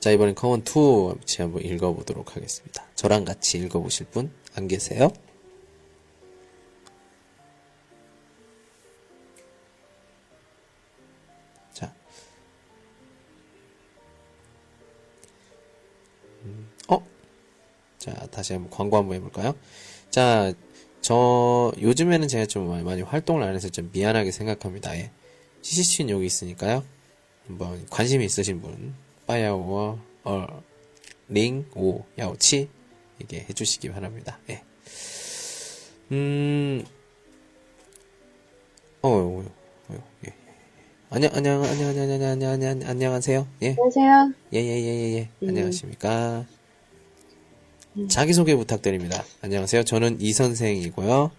[0.00, 2.86] 자, 이번엔 课文 2 같이 한번 읽어보도록 하겠습니다.
[2.94, 5.10] 저랑 같이 읽어보실 분 안 계세요?
[11.72, 11.94] 자.
[16.44, 17.02] 음, 어?
[17.98, 19.54] 자, 다시 한번 광고 한번 해볼까요?
[20.10, 20.52] 자,
[21.02, 24.96] 저, 요즘에는 제가 좀 많이, 활동을 안 해서 좀 미안하게 생각합니다.
[24.96, 25.10] 예.
[25.60, 26.84] CCC는 여기 있으니까요.
[27.48, 28.94] 한번 관심 있으신 분,
[29.26, 30.62] 빠야오, 어,
[31.28, 32.68] 링, 오, 야오치,
[33.20, 34.38] 이게 해주시기 바랍니다.
[34.48, 34.62] 예.
[36.12, 36.84] 음,
[39.02, 39.44] 어, 어,
[39.88, 40.28] 어, 예.
[40.28, 40.34] 예.
[41.10, 43.48] 안녕, 안녕, 안녕, 안녕, 안녕, 안녕, 안녕, 안녕하세요.
[43.62, 43.68] 예.
[43.70, 44.32] 안녕하세요.
[44.54, 45.48] 예, 예, 예, 예, 예.
[45.48, 46.46] 안녕하십니까.
[48.08, 49.22] 자기소개 부탁드립니다.
[49.42, 49.84] 안녕하세요.
[49.84, 51.30] 저는 이 선생이고요.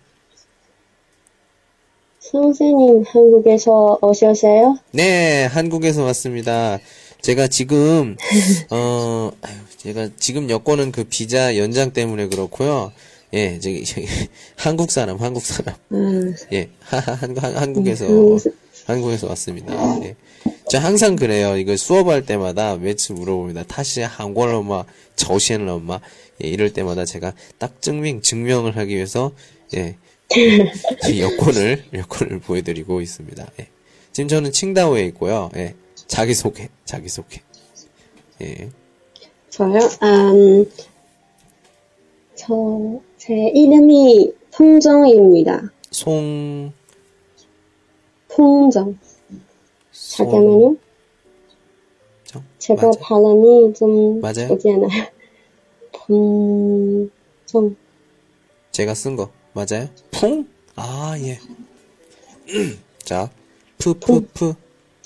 [2.20, 4.78] 선생님, 한국에서 오셨어요?
[4.92, 6.80] 네, 한국에서 왔습니다.
[7.22, 8.18] 제가 지금,
[8.70, 12.92] 어, 아유, 제가 지금 여권은 그 비자 연장 때문에 그렇고요.
[13.34, 14.08] 예, 저기, 저기,
[14.56, 15.76] 한국 사람, 한국 사람.
[15.92, 17.02] 음, 예, 한,
[17.38, 19.74] 한, 한국에서, 음, 한국 에서 왔습니다.
[20.04, 20.15] 예.
[20.69, 21.58] 저 항상 그래요.
[21.58, 23.63] 이거 수업할 때마다 매치 물어봅니다.
[23.63, 26.00] 다시 한국어마, 저시엔러마,
[26.43, 29.32] 예, 이럴 때마다 제가 딱 증명, 증명을 하기 위해서,
[29.76, 29.96] 예,
[31.10, 33.46] 이 여권을, 여권을 보여드리고 있습니다.
[33.60, 33.67] 예.
[34.12, 35.50] 지금 저는 칭다오에 있고요.
[35.56, 35.76] 예,
[36.08, 37.41] 자기 소개, 자기 소개.
[38.41, 38.69] 예,
[39.50, 39.78] 저요?
[40.02, 40.65] 음,
[42.36, 45.72] 저, 제 이름이 풍정입니다.
[45.91, 46.74] 송,
[48.36, 48.98] 풍정.
[49.91, 50.78] 정?
[52.58, 52.91] 제가 맞아요.
[53.00, 54.48] 발음이 좀 맞아요?
[54.48, 54.89] 좋지 않아요.
[55.91, 57.76] 풍정.
[58.72, 59.88] 제가 쓴 거 맞아요?
[60.12, 60.48] 풍?
[60.76, 61.39] 아 예.
[63.04, 63.30] 자,
[63.78, 64.56] 푸, 푸, 푸,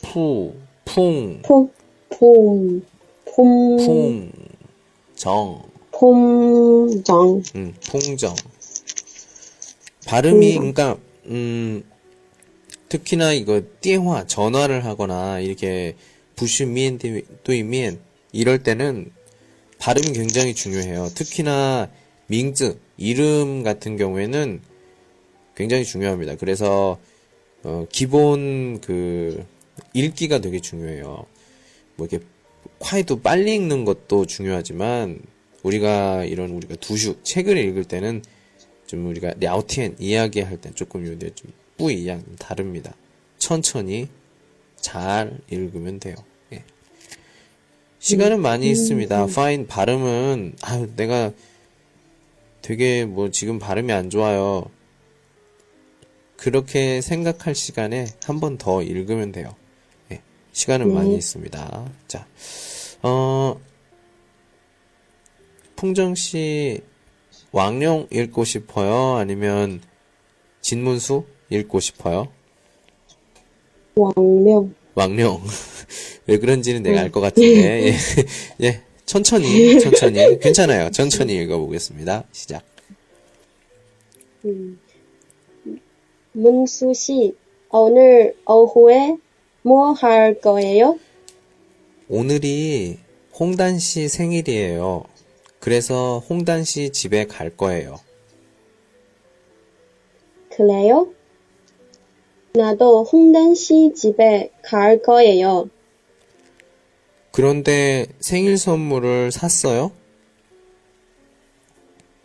[0.02, 0.54] 푸,
[0.86, 1.70] 풍, 풍,
[2.10, 2.82] 풍,
[3.26, 4.32] 풍, 풍,
[5.16, 5.62] 정,
[5.92, 7.44] 풍정.
[7.56, 8.36] 음, 풍정.
[10.06, 10.54] 발음이.
[10.56, 11.84] 그러니까 음
[12.90, 15.96] 특히나 이거 띠화 전화를 하거나 이렇게
[16.36, 17.00] 부슈미엔
[17.44, 18.00] 또이면
[18.32, 19.12] 이럴 때는
[19.80, 21.10] 발음이 굉장히 중요해요.
[21.14, 21.90] 특히나
[22.28, 24.62] 밍즈 이름 같은 경우에는
[25.56, 26.36] 굉장히 중요합니다.
[26.36, 27.00] 그래서
[27.64, 29.46] 어, 기본 그
[29.94, 31.26] 읽기가 되게 중요해요.
[31.96, 32.24] 뭐 이렇게
[32.80, 35.20] 콰이도 빨리 읽는 것도 중요하지만
[35.64, 38.24] 우리가 이런 우리가 두슈 책을 읽을 때는
[38.86, 42.94] 좀 우리가 랴오티엔 이야기할 때 조금 요데 좀 뿌이양 다릅니다.
[43.38, 44.10] 천천히
[44.80, 46.16] 잘 읽으면 돼요.
[46.54, 46.64] 예.
[48.00, 49.28] 시간은 많이 있습니다.
[49.28, 51.32] 파인 발음은 아 내가
[52.62, 54.66] 되게 뭐 지금 발음이 안 좋아요.
[56.36, 59.56] 그렇게 생각할 시간에 한 번 더 읽으면 돼요.
[60.12, 60.22] 예.
[60.52, 61.92] 시간은 많이 있습니다.
[62.08, 62.28] 자,
[63.02, 63.60] 어,
[65.76, 66.82] 풍정 씨
[67.52, 69.16] 왕룡 읽고 싶어요?
[69.18, 69.82] 아니면
[70.62, 72.28] 진문수 읽고 싶어요?
[73.96, 74.74] 왕명.
[74.96, 75.42] 왕룡.
[76.28, 77.96] 왜 그런지는 내가 알 것 같은데, 예.
[78.62, 78.82] 예.
[79.06, 80.40] 천천히, 천천히.
[80.40, 80.92] 괜찮아요.
[80.92, 82.26] 천천히 읽어보겠습니다.
[82.32, 82.64] 시작.
[86.34, 87.36] 문수 씨,
[87.70, 89.18] 오늘 오후에
[89.64, 91.00] 뭐 할 거예요?
[92.10, 92.98] 오늘이
[93.40, 95.04] 홍단 씨 생일이에요.
[95.60, 98.00] 그래서 홍단 씨 집에 갈 거예요.
[100.56, 101.14] 그래요?
[102.58, 105.70] 나도 홍단 씨 집에 갈 거예요.
[107.32, 109.92] 그런데 생일 선물을 샀어요?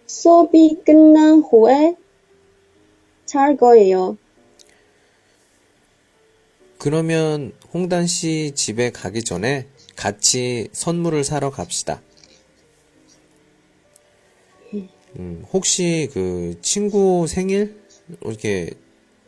[0.06, 1.94] 수업이 끝난 후에
[3.26, 4.16] 살 거예요.
[6.78, 9.66] 그러면 홍단 씨 집에 가기 전에
[9.96, 12.02] 같이 선물을 사러 갑시다.
[15.18, 17.80] 음, 혹시 그 친구 생일
[18.24, 18.70] 이렇게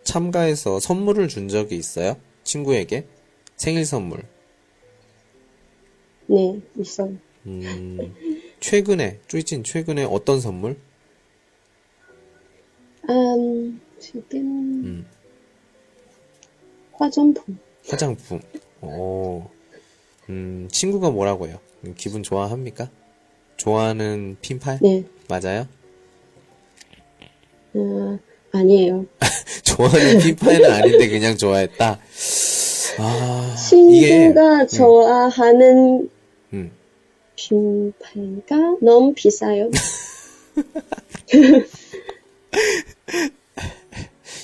[0.05, 2.17] 참가해서 선물을 준 적이 있어요?
[2.45, 3.07] 친구에게
[3.57, 4.23] 생일 선물.
[6.27, 7.17] 네, 있어요.
[7.47, 8.15] 음,
[8.61, 10.77] 최근에 쭈이진 최근에 어떤 선물?
[13.09, 15.07] 음, 지금 음,
[16.93, 17.59] 화장품.
[17.87, 18.41] 화장품.
[18.81, 19.45] 오,
[20.31, 21.59] 음, 친구가 뭐라고 해요?
[21.85, 22.91] 음, 기분 좋아합니까?
[23.57, 24.79] 좋아하는 핀팔?
[24.83, 25.67] 네, 맞아요?
[27.75, 28.19] 어,
[28.59, 29.07] 아니에요.
[29.65, 31.99] 좋아하는 핀파이는 아닌데 그냥 좋아했다.
[32.99, 33.57] 아,
[33.91, 36.09] 이게, 친구가 좋아하는
[36.53, 36.71] 음,
[37.37, 39.71] 핀팔가 너무 비싸요.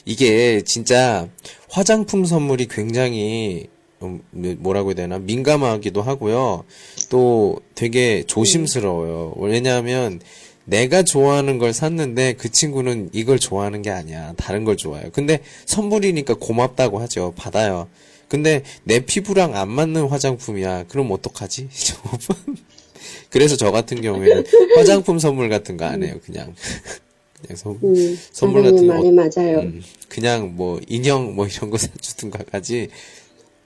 [0.05, 1.29] 이게 진짜
[1.69, 3.69] 화장품 선물이 굉장히,
[4.03, 4.23] 음,
[4.59, 6.65] 뭐라고 해야 되나, 민감하기도 하고요.
[7.11, 9.35] 또 되게 조심스러워요.
[9.37, 10.21] 왜냐하면
[10.65, 14.35] 내가 좋아하는 걸 샀는데 그 친구는 이걸 좋아하는 게 아니야.
[14.37, 15.11] 다른 걸 좋아해요.
[15.13, 17.33] 근데 선물이니까 고맙다고 하죠.
[17.37, 17.89] 받아요.
[18.29, 20.85] 근데 내 피부랑 안 맞는 화장품이야.
[20.89, 21.69] 그럼 어떡하지?
[23.31, 24.45] 그래서 저 같은 경우에는
[24.77, 26.15] 화장품 선물 같은 거 안 해요.
[26.25, 26.55] 그냥.
[27.43, 28.95] 그냥 선, 음, 선물 같은 거.
[28.95, 29.61] 말이 맞아요.
[29.61, 32.89] 음, 그냥 뭐 인형 뭐 이런 거 사주든가 하지.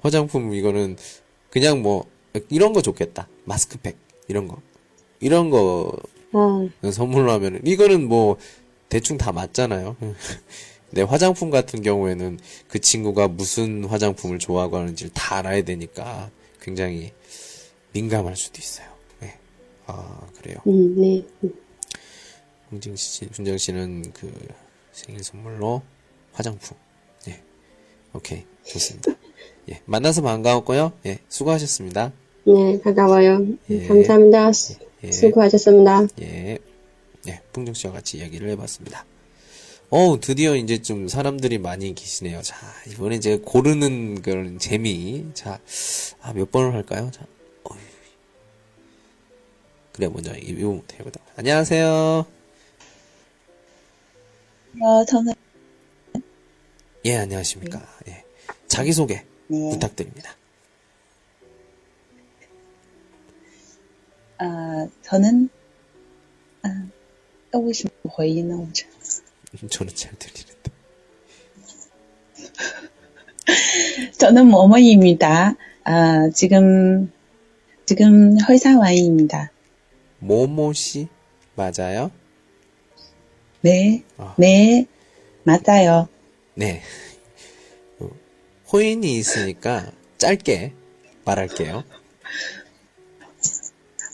[0.01, 0.97] 화장품 이거는
[1.51, 2.05] 그냥 뭐
[2.51, 3.29] 이런 거 좋겠다.
[3.45, 3.97] 마스크팩
[4.29, 4.59] 이런 거.
[5.21, 5.93] 이런 거
[6.35, 8.37] 아, 선물로 하면은 이거는 뭐
[8.89, 9.97] 대충 다 맞잖아요.
[10.91, 17.13] 근데 화장품 같은 경우에는 그 친구가 무슨 화장품을 좋아하고 하는지를 다 알아야 되니까 굉장히
[17.93, 18.87] 민감할 수도 있어요.
[19.21, 19.37] 네.
[19.87, 20.57] 아, 그래요.
[20.67, 21.25] 음, 네.
[22.71, 24.33] 홍진 씨, 준정 씨는 그
[24.93, 25.83] 생일 선물로
[26.33, 26.77] 화장품.
[27.29, 27.41] 예.
[28.13, 28.45] 오케이.
[28.65, 29.13] 좋습니다.
[29.71, 29.81] 예.
[29.87, 30.93] 만나서 반가웠고요.
[31.07, 31.19] 예.
[31.29, 32.13] 수고하셨습니다.
[32.45, 33.47] 네, 반가워요.
[33.71, 33.87] 예.
[33.87, 34.49] 감사합니다.
[34.49, 34.85] 예.
[35.13, 36.07] 수고하셨습니다.
[36.23, 36.59] 예.
[37.29, 37.41] 예.
[37.53, 39.05] 풍정 씨와 같이 이야기를 해봤습니다.
[39.91, 42.43] 어우, 드디어 이제 좀 사람들이 많이 계시네요.
[42.43, 42.57] 자,
[42.91, 45.27] 이번에 이제 고르는 그런 재미.
[45.35, 45.61] 자,
[46.21, 47.11] 아, 몇 번을 할까요?
[47.13, 47.25] 자,
[47.65, 47.79] 어휴.
[49.93, 51.21] 그래, 먼저 이거부터 해보자.
[51.37, 52.27] 안녕하세요.
[54.81, 55.35] 어, 저는
[57.05, 57.87] 예, 안녕하십니까.
[58.09, 58.25] 예.
[58.67, 59.71] 자기소개 네.
[59.71, 60.37] 부탁드립니다.
[64.38, 65.50] 아, 저는
[66.64, 66.88] 아,
[67.58, 68.56] 为什么不回音呢？
[68.58, 68.86] 我这
[69.68, 70.72] 저는 잘 들리는데.
[74.18, 75.56] 저는 모모입니다.
[75.84, 77.12] 아, 지금
[77.86, 79.52] 지금 회사원입니다.
[80.20, 81.08] 모모씨?
[81.56, 82.12] 맞아요?
[83.62, 84.36] 네, 아.
[84.38, 84.86] 네,
[85.44, 86.08] 맞아요.
[86.54, 86.82] 네.
[88.00, 88.10] 어,
[88.72, 90.74] 호인이 있으니까 짧게
[91.26, 91.84] 말할게요.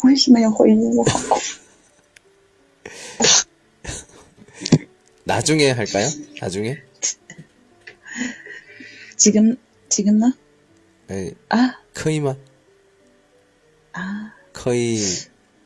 [0.04, 1.06] 为什么要回应我？
[5.24, 6.08] 나중에 할까요?
[6.40, 6.78] 나중에?
[9.18, 9.58] 지금
[9.90, 10.34] 지금 呢？
[11.10, 12.38] 에, 啊可以吗?
[13.92, 15.00] 啊，可以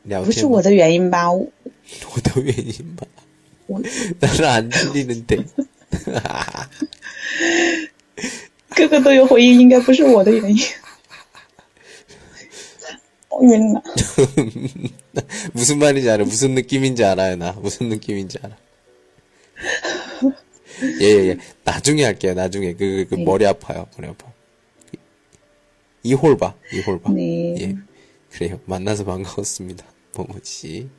[0.04, 0.56] 聊不是天吗?
[0.56, 1.30] 我的原因吧？
[1.30, 1.52] 我
[2.00, 3.06] 너도原因吧?
[3.66, 3.82] 뭐?
[4.20, 5.44] 나는 안 들리는데.
[8.74, 10.58] 个个都有回应，应该不是我的原因。
[13.41, 13.81] 맨날.
[15.53, 16.23] 무슨 말인지 알아.
[16.25, 17.51] 무슨 느낌인지 알아요, 나.
[17.53, 18.57] 무슨 느낌인지 알아.
[21.01, 21.37] 예, 예, 예.
[21.63, 22.73] 나중에 할게요, 나중에.
[22.73, 23.23] 그, 그, 그 네.
[23.23, 24.31] 머리 아파요, 머리 아파.
[26.03, 27.11] 이 홀 봐, 이 홀 봐.
[27.11, 27.55] 네.
[27.59, 27.75] 예.
[28.31, 28.59] 그래요.
[28.65, 29.85] 만나서 반가웠습니다.
[30.15, 30.89] 모모씨.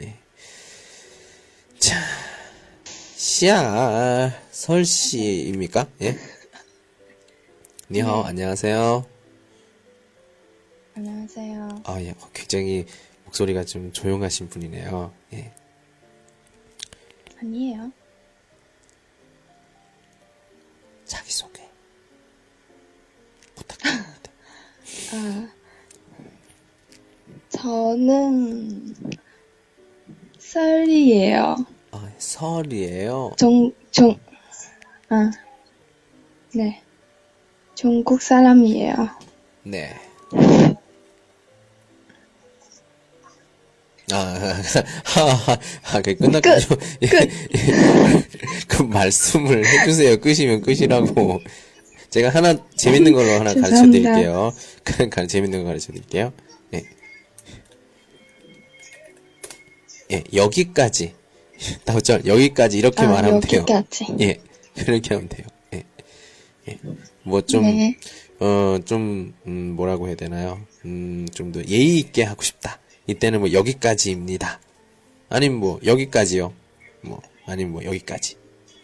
[0.00, 0.14] 예.
[1.78, 1.96] 자.
[3.16, 5.86] 시아, 설씨입니까?
[6.02, 6.18] 예?
[7.90, 8.28] 니하 네.
[8.28, 9.06] 안녕하세요.
[10.96, 11.82] 안녕하세요.
[11.86, 12.10] 아, 예.
[12.12, 12.86] 어, 굉장히
[13.24, 15.12] 목소리가 좀 조용하신 분이네요.
[15.32, 15.52] 예.
[17.40, 17.90] 아니에요.
[21.04, 21.68] 자기소개
[23.56, 24.30] 부탁드립니다.
[25.14, 25.48] 아,
[27.48, 28.94] 저는
[30.38, 31.56] 썰이에요.
[31.90, 33.32] 아, 설이에요.
[33.36, 34.16] 종, 종,
[35.08, 35.32] 아,
[36.54, 36.80] 네.
[37.74, 38.94] 중국 사람이에요.
[39.64, 40.13] 네.
[44.12, 44.16] 아,
[45.04, 45.58] 하하,
[45.92, 46.56] 아, 그 끝났군요.
[47.02, 47.28] 예, 예.
[48.68, 50.18] 그 말씀을 해주세요.
[50.20, 51.40] 끄시면 끄시라고.
[52.10, 53.82] 제가 하나 재밌는 걸로 하나 가르쳐.
[53.90, 54.52] 드릴게요.
[54.84, 56.32] 그냥 재밌는 거 가르쳐 드릴게요.
[56.74, 56.84] 예.
[60.12, 61.14] 예, 여기까지.
[61.84, 63.60] 다우절 여기까지 이렇게 아, 말하면 돼요.
[63.60, 64.06] 여기까지.
[64.20, 64.38] 예,
[64.76, 65.46] 그렇게 하면 돼요.
[65.72, 65.84] 예.
[66.68, 66.78] 예.
[67.22, 67.96] 뭐 좀, 네.
[68.40, 70.60] 어, 좀, 음, 뭐라고 해야 되나요?
[70.84, 72.78] 음, 좀 더 예의 있게 하고 싶다.
[73.06, 74.60] 이때는 뭐 여기까지입니다.
[75.28, 76.52] 아니면 뭐 여기까지요.
[77.02, 78.36] 뭐, 아니면 뭐 여기까지.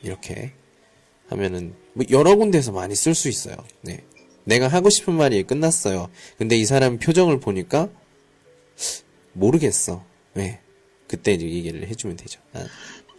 [0.03, 0.53] 이렇게
[1.29, 3.57] 하면은 뭐 여러 군데서 많이 쓸 수 있어요.
[3.83, 4.05] 네.
[4.45, 6.11] 내가 하고 싶은 말이 끝났어요.
[6.39, 7.89] 근데 이 사람 표정을 보니까
[9.33, 10.05] 모르겠어.
[10.35, 10.61] 네.
[11.07, 12.41] 그때 이제 얘기를 해주면 되죠.
[12.53, 12.65] 아,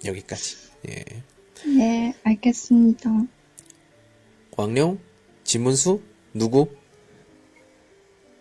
[0.05, 0.55] 여기까지.
[0.89, 1.03] 예.
[1.65, 3.09] 네, 알겠습니다.
[4.51, 4.99] 광룡?
[5.43, 6.01] 지문수?
[6.33, 6.69] 누구?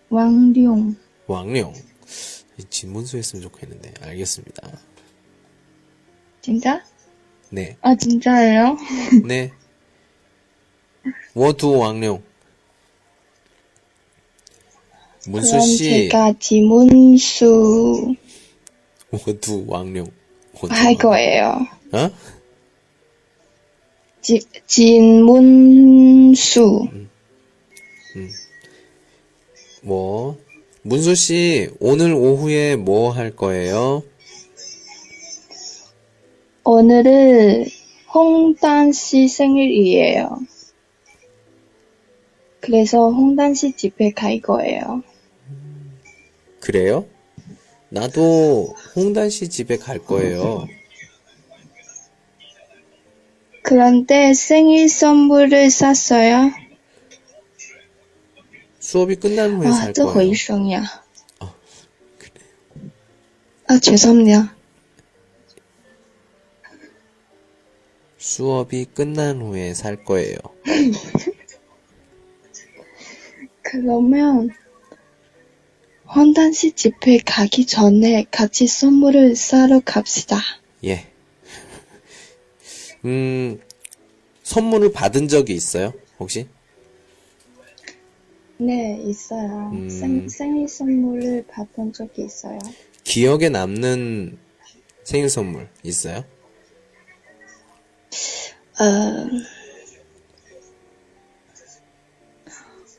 [0.09, 0.97] 왕룡.
[1.27, 1.75] 왕룡.
[2.69, 3.95] 진문수 했으면 좋겠는데.
[4.03, 4.79] 알겠습니다.
[6.43, 6.83] 진짜?
[7.51, 7.77] 네.
[7.81, 8.77] 아, 진짜예요?
[9.27, 9.53] 네.
[11.35, 12.23] 워두 왕룡.
[15.27, 16.09] 문수 그럼 씨.
[16.09, 18.15] 제가 지문수
[19.11, 20.07] 워두 왕룡.
[20.69, 20.99] 할 왕룡.
[20.99, 21.67] 거예요.
[21.93, 22.11] 어?
[24.23, 26.89] 지, 진문수.
[29.83, 30.39] 뭐
[30.83, 34.03] 문수 씨 오늘 오후에 뭐 할 거예요?
[36.65, 37.67] 오늘은
[38.15, 40.39] 홍단 씨 생일이에요.
[42.61, 45.03] 그래서 홍단 씨 집에 갈 거예요.
[46.61, 47.07] 그래요?
[47.89, 50.67] 나도 홍단 씨 집에 갈 거예요.
[53.63, 56.51] 그런데 생일 선물을 샀어요?
[58.91, 60.13] 수업이 끝난 후에 아, 살 거예요.
[60.13, 60.83] 거의성이야.
[61.39, 61.55] 아,
[62.19, 62.33] 그래.
[63.69, 64.49] 아, 죄송해요.
[68.19, 70.35] 수업이 끝난 후에 살 거예요.
[73.63, 74.51] 그러면
[76.05, 80.41] 황단 씨 집에 가기 전에 같이 선물을 사러 갑시다.
[80.85, 81.07] 예.
[83.05, 83.61] 음,
[84.43, 85.93] 선물을 받은 적이 있어요?
[86.19, 86.49] 혹시?
[88.61, 89.71] 네, 있어요.
[89.73, 89.89] 음.
[89.89, 92.59] 생, 생일 선물을 받은 적이 있어요.
[93.05, 94.39] 기억에 남는
[95.03, 96.25] 생일 선물 있어요?
[98.79, 98.85] 어,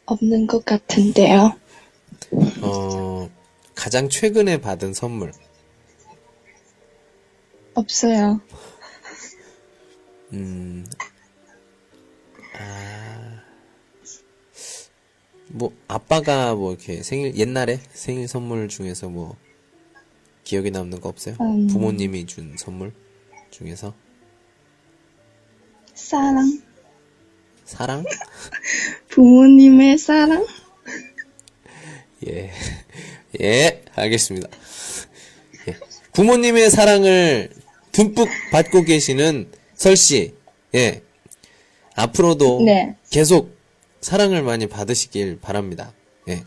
[0.08, 1.54] 없는 것 같은데요.
[2.64, 3.30] 어,
[3.76, 5.32] 가장 최근에 받은 선물.
[7.76, 8.42] 없어요.
[10.34, 10.86] 음,
[12.58, 13.21] 아,
[15.54, 19.36] 뭐, 아빠가 뭐 이렇게 생일, 옛날에 생일 선물 중에서 뭐,
[20.44, 21.36] 기억에 남는 거 없어요?
[21.40, 21.68] 음.
[21.68, 22.94] 부모님이 준 선물
[23.52, 23.94] 중에서?
[25.94, 26.62] 사랑.
[27.66, 28.04] 사랑?
[29.10, 30.46] 부모님의 사랑?
[32.28, 32.52] 예.
[33.40, 34.50] 예, 알겠습니다.
[35.68, 35.78] 예.
[36.14, 37.50] 부모님의 사랑을
[37.92, 40.34] 듬뿍 받고 계시는 설씨,
[40.76, 41.02] 예.
[41.96, 42.96] 앞으로도 네.
[43.10, 43.61] 계속
[44.02, 45.94] 사랑을 많이 받으시길 바랍니다.
[46.28, 46.44] 예.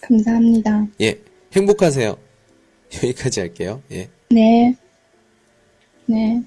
[0.00, 0.86] 감사합니다.
[1.00, 1.20] 예.
[1.52, 2.16] 행복하세요.
[2.96, 3.82] 여기까지 할게요.
[3.92, 4.08] 예.
[4.30, 4.74] 네.
[6.06, 6.42] 네.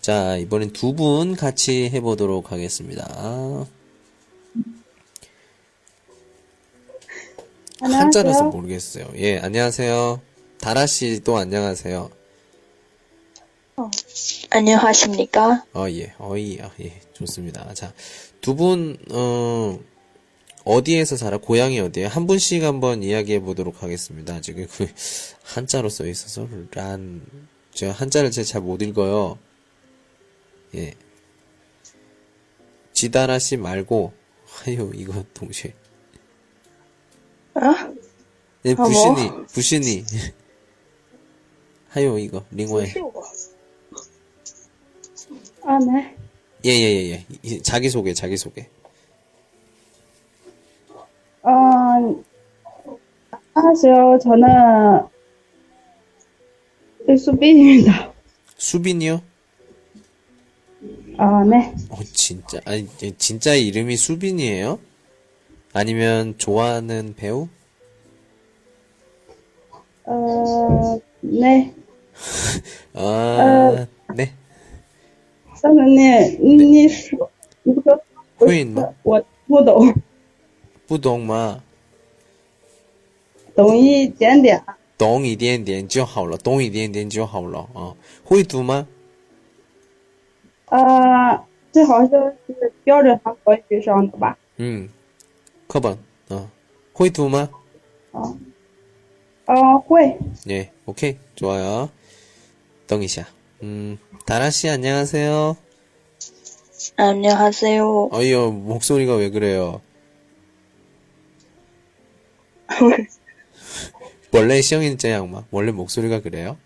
[0.00, 3.66] 자, 이번엔 두 분 같이 해보도록 하겠습니다.
[7.80, 9.08] 한자라서 모르겠어요.
[9.16, 10.20] 예, 안녕하세요.
[10.60, 12.10] 다라 씨도 안녕하세요.
[14.50, 15.64] 안녕하십니까?
[15.74, 17.72] 어, 예, 어이, 아, 예, 좋습니다.
[17.74, 17.92] 자,
[18.40, 19.78] 두 분, 어,
[20.64, 21.38] 어디에서 살아?
[21.38, 22.08] 고향이 어디에요?
[22.08, 24.40] 한 분씩 한번 이야기해 보도록 하겠습니다.
[24.40, 24.86] 지금 그,
[25.44, 27.22] 한자로 써 있어서, 란,
[27.72, 29.38] 제가 한자를 제가 잘 못 읽어요.
[30.74, 30.94] 예.
[32.92, 34.12] 지다라 씨 말고,
[34.46, 35.74] 하요, 이거 동시에.
[37.54, 37.60] 어?
[38.64, 38.86] 예, 아, 뭐?
[38.86, 40.04] 부신이, 부신이.
[41.88, 42.92] 하요, 이거, 링와이.
[45.64, 46.16] 아, 네.
[46.64, 47.26] 예, 예, 예, 예.
[47.42, 48.66] 이- 자기소개, 자기소개.
[51.42, 51.50] 어,
[53.54, 54.18] 안녕하세요.
[54.22, 55.08] 저는
[57.18, 58.12] 수빈입니다.
[58.56, 59.22] 수빈이요?
[61.18, 61.74] 아, 네.
[61.90, 62.88] 어, 진짜, 아니,
[63.18, 64.78] 진짜 이름이 수빈이에요?
[65.72, 67.48] 아니면 좋아하는 배우?
[70.04, 71.72] 어, 네.
[72.94, 74.32] 아, 네.
[75.61, 77.29] 선생님,你说
[77.63, 78.01] 你说
[78.37, 79.93] 会吗我不懂，
[80.87, 81.63] 不懂吗？
[83.55, 84.63] 懂一点点。
[84.97, 87.95] 懂一点点就好了，懂一点点就好了啊。
[88.23, 88.87] 会读吗？
[90.65, 92.09] 啊， 这好像
[92.47, 94.35] 是标准韩国语上的吧？
[94.59, 94.89] 음,
[95.67, 95.97] 커번.
[96.29, 96.47] 어.
[96.93, 97.47] 호이두 마?
[98.11, 98.35] 啊，
[99.45, 100.17] 啊，会。
[100.49, 101.17] 예, 오케이.
[101.35, 101.89] 좋아요.
[102.87, 103.25] 덩이샤.
[103.62, 105.56] 음, 다라씨, 안녕하세요.
[106.96, 108.08] 안녕하세요.
[108.12, 109.80] 어이요, 목소리가 왜 그래요?
[114.32, 116.58] 원래 시영인자 양마, 원래 목소리가 그래요?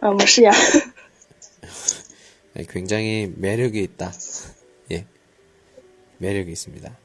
[0.00, 0.50] 아, 무시야.
[2.68, 4.12] 굉장히 매력이 있다.
[4.92, 5.06] 예.
[6.18, 6.96] 매력이 있습니다.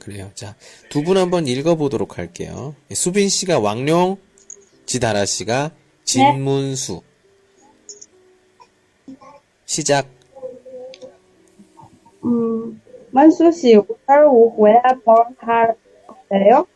[0.00, 0.30] 그래요.
[0.34, 0.54] 자,
[0.90, 2.74] 두 분 한번 읽어보도록 할게요.
[2.90, 4.18] 예, 수빈 씨가 왕룡,
[4.86, 5.72] 지다라 씨가
[6.04, 7.02] 진문수.
[9.64, 10.06] 시작.
[12.24, 12.80] 음,
[13.10, 14.74] 만수 씨 오늘 오후에
[15.04, 15.74] 뭘할
[16.30, 16.66] 거예요?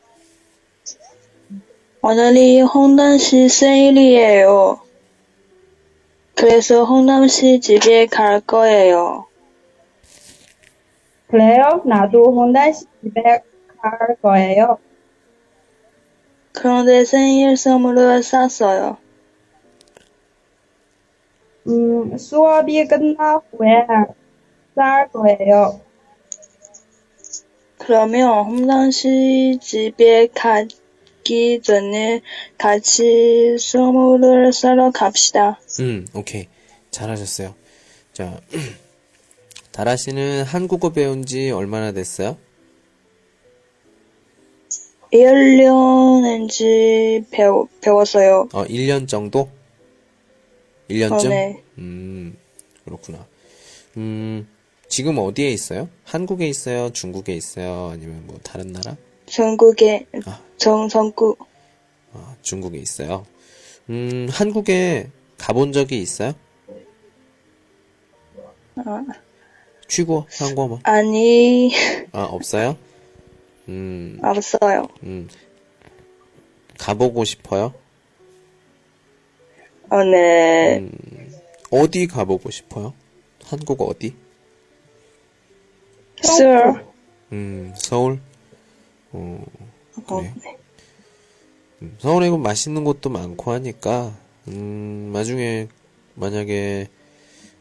[2.03, 4.81] 오늘이 홍단씨 생일이에요.
[6.35, 9.27] 그래서 홍남씨 집에 갈 거예요.
[11.29, 11.83] 그래요?
[11.85, 13.23] 나도 혼자 집에
[13.81, 14.79] 갈 거예요.
[16.53, 18.99] 그런데 생일 선물을 샀어요.
[21.67, 23.87] 음, 수업이 끝나 후에
[24.75, 25.81] 쌀 거예요.
[27.79, 32.21] 그러면 홍단씨 집에 가기 전에
[32.59, 35.61] 같이 선물을 사러 갑시다.
[35.81, 36.49] 음, 오케이.
[36.91, 37.55] 잘하셨어요.
[38.13, 38.41] 자,
[39.73, 42.37] 다라 씨는 한국어 배운 지 얼마나 됐어요?
[45.13, 46.61] 1년인지
[47.31, 48.49] 배우, 배웠어요.
[48.53, 49.49] 어, 1년 정도?
[50.89, 51.13] 1년쯤?
[51.13, 51.63] 어, 네.
[51.79, 52.37] 음,
[52.85, 53.27] 그렇구나.
[53.97, 54.47] 음,
[54.89, 55.89] 지금 어디에 있어요?
[56.05, 56.91] 한국에 있어요?
[56.91, 57.91] 중국에 있어요?
[57.93, 58.97] 아니면 뭐 다른 나라?
[59.27, 60.41] 전국에, 아.
[60.57, 61.39] 정성국,
[62.13, 63.25] 아, 중국에 있어요.
[63.89, 65.09] 음, 한국에
[65.39, 66.33] 가본 적이 있어요?
[68.77, 69.05] 아,
[69.89, 70.79] 취고, 한국어?
[70.85, 71.73] 아니,
[72.13, 72.77] 아, 없어요?
[73.71, 74.89] 음, 없어요.
[75.05, 75.29] 음,
[76.77, 77.73] 가보고 싶어요?
[79.89, 80.79] 어, 네.
[80.79, 81.33] 음,
[81.71, 82.95] 어디 가보고 싶어요?
[83.45, 84.15] 한국 어디?
[86.21, 86.85] 서울.
[87.33, 88.21] 음, 서울?
[89.13, 89.45] 어,
[89.97, 90.35] 어, 그래요?
[91.83, 94.17] 음, 서울에 그 맛있는 곳도 많고 하니까,
[94.49, 95.69] 음, 나중에,
[96.15, 96.89] 만약에,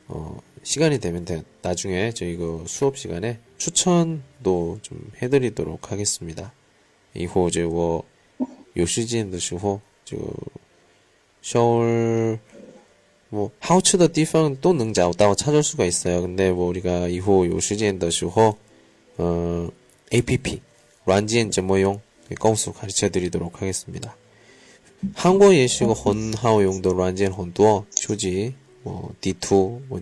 [0.08, 1.26] 어, 시간이 되면
[1.62, 6.54] 나중에 저희 그 수업 시간에 추천도 좀 해드리도록 하겠습니다.
[7.16, 8.04] 이후 이제 뭐
[8.78, 10.18] 요시진 드시고 저
[11.42, 12.40] 서울
[13.30, 16.22] 뭐 하우츠더 디팡 또 능자오다고 찾을 수가 있어요.
[16.22, 18.58] 근데 뭐 우리가 이후 요시진 드시고
[19.18, 19.70] 어
[20.14, 20.62] APP
[21.06, 22.02] 란지엔 점모용
[22.40, 24.16] 공수 가르쳐 드리도록 하겠습니다.
[25.14, 28.54] 한국 예시고 헌하오 용도 란지엔 헌두어 쇼지
[28.84, 30.02] 뭐 D2 뭐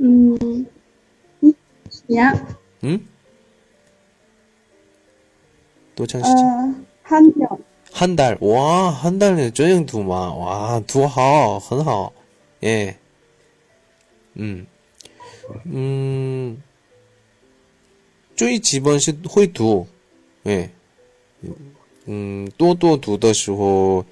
[0.00, 0.66] 嗯，
[1.40, 1.54] 一
[2.06, 2.32] 年，
[2.82, 3.00] 응?
[5.94, 6.46] 多长时间?
[6.46, 8.36] 嗯，한년 한 달.
[8.40, 10.32] 와, 한 달에 저녁 두 마.
[10.34, 12.12] 와, 두好,很好.
[12.62, 12.96] 예.
[14.34, 14.66] 음.
[15.66, 16.62] 음.
[18.34, 19.86] 最基本是会读.
[20.44, 20.68] 예.
[22.06, 24.04] 음, 多多读的时候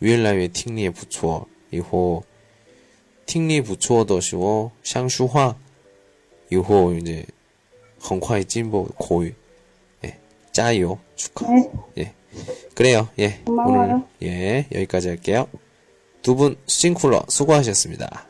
[0.00, 1.46] 越来越听力不错。
[1.70, 2.24] 以后
[3.26, 5.56] 听力不错的时候想说话
[6.48, 7.24] 以后 이제
[8.00, 9.34] 很快进步口语.
[10.04, 10.18] 예.
[10.52, 10.98] 加油.
[11.16, 11.46] 축하.
[11.52, 11.70] 네.
[11.98, 12.14] 예.
[12.74, 13.08] 그래요.
[13.18, 13.40] 예.
[13.44, 13.82] 고마워요.
[13.92, 15.46] 오늘 예, 여기까지 할게요.
[16.22, 18.26] 두 분 싱쿨러 수고하셨습니다.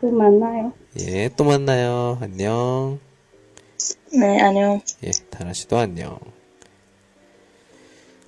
[0.00, 0.72] 또 만나요.
[1.00, 2.18] 예, 또 만나요.
[2.20, 2.98] 안녕.
[4.12, 4.80] 네, 안녕.
[5.04, 6.18] 예, 다라 씨도 안녕.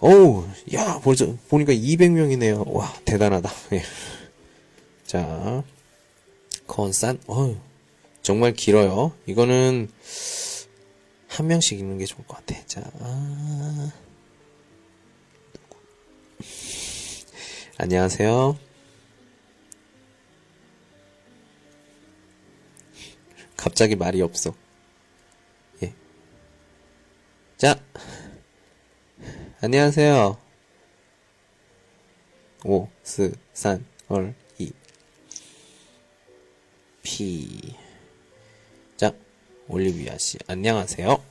[0.01, 0.45] 어우,
[0.75, 2.71] 야, 벌써 보니까 200명이네요.
[2.73, 3.51] 와, 대단하다.
[3.73, 3.83] 예.
[5.14, 5.64] 자,
[6.66, 7.56] 건산, 어우,
[8.24, 9.16] 정말 길어요.
[9.28, 9.88] 이거는
[11.28, 12.66] 한 명씩 읽는 게 좋을 것 같아.
[12.66, 12.82] 자,
[17.78, 18.58] 안녕하세요.
[23.56, 24.56] 갑자기 말이 없어.
[25.84, 25.94] 예.
[27.58, 27.80] 자,
[29.62, 30.40] 안녕하세요.
[32.66, 34.43] 5, 4, 3, 2, 1.
[37.04, 37.76] 피.
[38.98, 39.14] 자,
[39.68, 41.24] 올리비아 씨, 안녕하세요.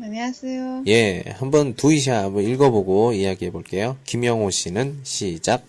[0.00, 0.84] 안녕하세요.
[0.86, 3.96] 예, 한번 두이샤 한번 읽어보고 이야기해 볼게요.
[4.04, 5.64] 김영호 씨는 시작.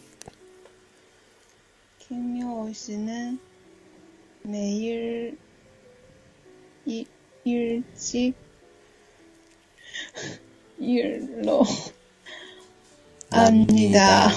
[2.00, 3.40] 김효호 씨는
[4.44, 5.38] 매일
[6.86, 7.06] 이,
[7.44, 8.34] 일찍
[10.80, 11.64] 일로
[13.30, 14.30] 압니다.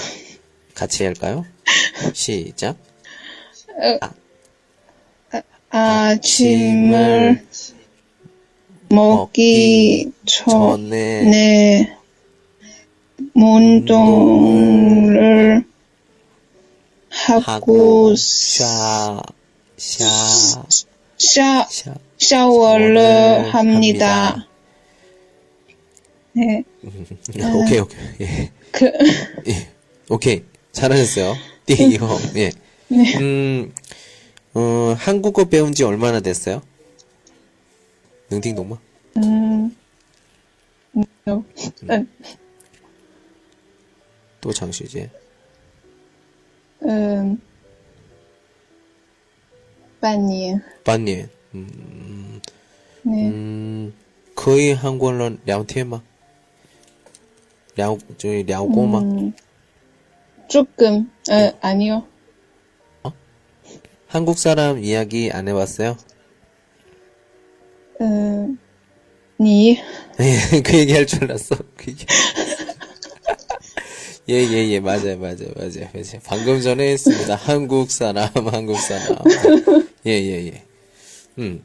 [0.75, 1.45] 같이 할까요?
[2.15, 2.77] 시작.
[4.01, 4.11] 아
[6.23, 7.47] 침을
[8.89, 11.95] 먹기 전에
[13.35, 14.49] 운동을
[17.11, 19.21] 하고 샤,
[19.77, 20.05] 샤,
[21.19, 21.95] 샤, 샤.
[22.19, 24.49] 샤워를 합니다.
[26.33, 26.65] 네,
[27.55, 27.99] 오케이, 오케이.
[28.21, 28.51] 예.
[28.73, 28.87] 그,
[29.49, 29.69] 예.
[30.09, 30.43] 오케이.
[30.73, 31.35] 잘하셨어요.
[31.67, 32.19] 띠요.
[32.37, 32.51] 예.
[32.89, 33.19] 네.
[33.19, 33.73] 음,
[34.58, 36.62] 어, 한국어 배운 지 얼마나 됐어요?
[38.30, 38.78] 능팅동마?
[39.18, 39.76] 음,
[40.96, 42.08] 음, 음,
[44.42, 45.10] 또 장시지.
[46.84, 47.40] 음,
[50.02, 51.30] 半年, 半年.
[51.56, 52.42] 음,
[53.04, 53.94] 네, 음,
[54.36, 56.04] 可以韩国人聊天吗?
[57.76, 59.00] 聊,저기聊过吗?
[59.00, 59.34] 음,
[60.50, 62.06] 조금, 어, 아니요.
[64.09, 65.97] 한국 사람 이야기 안 해봤어요?
[68.01, 68.59] 음,
[69.41, 69.79] 니,
[70.21, 71.57] 예, 그 얘기 할 줄 알았어.
[71.77, 72.07] 그 얘기.
[74.31, 76.21] 예, 예, 예, 맞아요, 맞아요, 맞아요, 맞아요.
[76.25, 77.35] 방금 전에 했습니다.
[77.37, 79.17] 한국 사람, 한국 사람.
[80.07, 80.63] 예, 예, 예.
[81.39, 81.63] 음.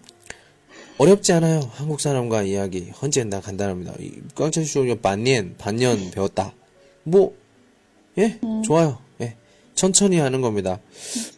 [0.98, 1.60] 어렵지 않아요.
[1.74, 2.92] 한국 사람과 이야기.
[3.02, 3.96] 언제나 간단합니다.
[4.36, 6.54] 깡찬 쇼 반년, 반년 배웠다.
[7.04, 7.36] 뭐,
[8.18, 9.00] 예, 좋아요.
[9.22, 9.36] 예.
[9.76, 10.80] 천천히 하는 겁니다.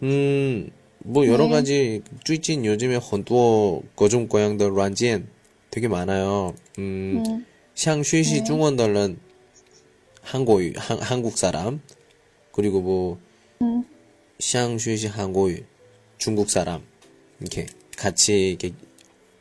[0.04, 0.70] 음,
[1.05, 5.27] 뭐, 여러 가지, 쭈이찐 요즘에 很多各种各样的软件
[5.71, 6.55] 되게 많아요.
[6.79, 9.19] 음, 음, 像学习中文的人,
[10.23, 11.81] 한국어, 한, 한국 사람,
[12.53, 13.19] 그리고 뭐,
[13.63, 13.85] 음,
[14.39, 15.55] 像学习 한국어,
[16.19, 16.83] 중국 사람,
[17.41, 17.67] 이렇게
[17.97, 18.73] 같이 이렇게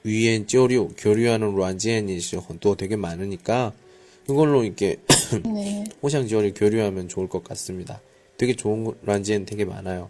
[0.06, 2.18] 语言 交流, 교류하는软件이
[2.62, 3.74] 또 되게 많으니까,
[4.30, 4.98] 이걸로 이렇게
[5.44, 8.02] 네, 호상지어를 교류하면 좋을 것 같습니다.
[8.38, 10.10] 되게 좋은 软件 되게 많아요.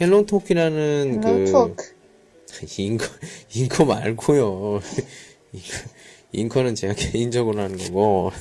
[0.00, 1.76] 헬로톡이라는 그.
[2.78, 3.06] 인커,
[3.54, 4.80] 인커 말고요.
[5.52, 5.76] 인커,
[6.32, 8.32] 인커는 제가 개인적으로 하는 거고.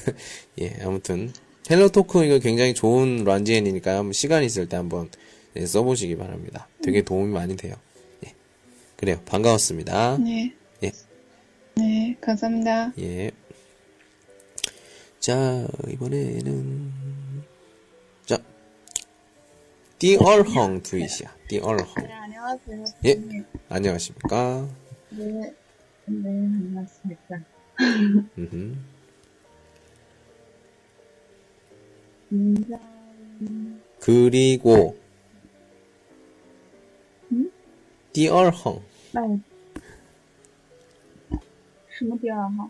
[0.62, 1.32] 예, 아무튼.
[1.70, 5.10] 헬로토크 이거 굉장히 좋은 软件이니까 한번 시간 있을 때 한번
[5.56, 6.68] 예, 써보시기 바랍니다.
[6.82, 7.76] 되게 도움이 많이 돼요.
[8.26, 8.34] 예.
[8.96, 9.22] 그래요.
[9.26, 10.18] 반가웠습니다.
[10.18, 10.54] 네.
[10.84, 10.92] 예.
[11.76, 12.94] 네, 감사합니다.
[13.00, 13.32] 예.
[15.20, 16.92] 자, 이번에는,
[18.26, 18.42] 자,
[20.00, 21.49] 띠얼헝 두이시 야.
[21.49, 21.87] 띠얼헝.
[21.97, 22.85] 안녕하세요.
[23.07, 23.45] 예.
[23.69, 24.69] 안녕하십니까.
[25.11, 25.55] 네,
[26.07, 27.41] 네, 반갑습니다.
[28.39, 28.77] 음흠.
[32.31, 32.79] 인사,
[34.01, 34.97] 그리고
[37.33, 37.51] 음?
[38.13, 39.23] 띠얼헝 那
[41.89, 42.69] 什么地儿哈？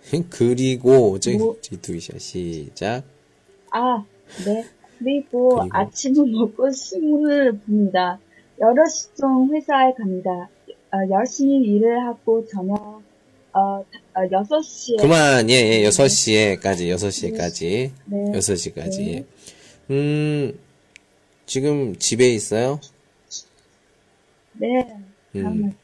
[0.29, 1.57] 그리고 저기 뭐?
[1.81, 3.03] 두이샤 시작
[3.71, 4.05] 아,
[4.45, 4.65] 네.
[4.98, 5.68] 그리고, 그리고.
[5.70, 8.18] 아침을 먹고 신문을 봅니다.
[8.60, 10.48] 8시쯤 회사에 갑니다.
[10.92, 13.02] 어, 열심히 일을 하고 저녁
[13.52, 13.84] 어, 어
[14.14, 18.32] 6시에 그만 예예 여섯 시에까지 여섯 시에까지 네.
[18.34, 19.26] 여섯 시까지
[19.88, 19.94] 네.
[19.94, 20.58] 음
[21.46, 22.80] 지금 집에 있어요?
[24.52, 24.96] 네.
[25.36, 25.74] 음.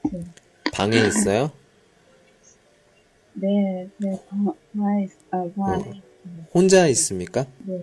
[0.73, 1.51] 방에 있어요?
[3.35, 6.03] 네, 네, 방, 방에, 있- 어, 방에,
[6.55, 7.47] 혼자 있습니까?
[7.65, 7.83] 네.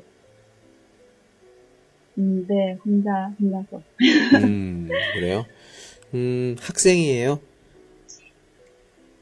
[2.19, 3.81] 음, 네, 혼자, 혼자서.
[4.35, 5.45] 음 그래요?
[6.13, 7.39] 음 학생이에요?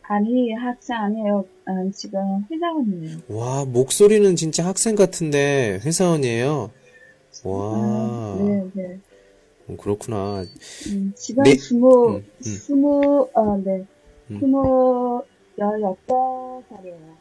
[0.02, 1.46] 아니, 학생 아니에요.
[1.68, 2.20] 음, 지금
[2.50, 3.18] 회사원이에요.
[3.30, 6.72] 와 목소리는 진짜 학생 같은데 회사원이에요?
[7.44, 9.00] 와 아, 네, 네.
[9.70, 10.46] 음, 그렇구나
[10.88, 11.56] 음, 지금 네.
[11.56, 12.42] 스무, 음, 음.
[12.42, 13.86] 스무, 어, 네.
[14.32, 14.40] 음.
[14.40, 15.24] 스무,
[15.60, 17.18] 열여덟 살이에요.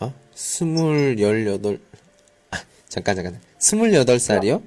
[0.00, 1.78] 아, 스물 열여덟,
[2.50, 2.56] 아,
[2.88, 3.38] 잠깐, 잠깐.
[3.58, 4.60] 스물여덟 살이요?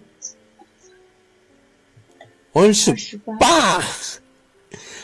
[2.56, 3.38] 얼쑤, 얼씨구.
[3.38, 3.82] 빠!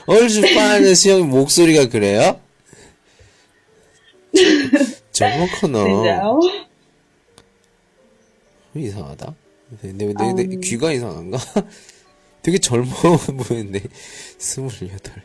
[0.05, 2.39] 얼슈파하는 형 목소리가 그래요?
[5.59, 5.85] 커너.
[5.85, 6.39] 진짜요?
[8.73, 9.35] 이상하다.
[9.81, 10.61] 내, 내, 내, 내 음.
[10.61, 11.37] 귀가 이상한가?
[12.41, 12.87] 되게 젊어
[13.47, 13.81] 보이는데,
[14.37, 15.21] 스물여덟.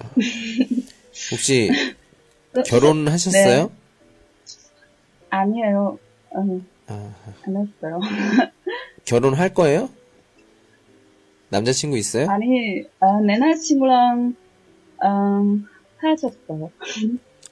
[0.00, 0.10] 아.
[1.30, 1.70] 혹시,
[2.66, 3.70] 결혼하셨어요?
[5.28, 5.98] 아니에요.
[6.36, 7.14] 음, 아,
[7.46, 8.00] 안 했어요.
[9.04, 9.90] 결혼할 거예요?
[11.48, 12.28] 남자친구 있어요?
[12.28, 14.34] 아니, 어, 내 남자친구랑,
[15.04, 15.66] 음,
[16.02, 16.70] 헤어졌어요.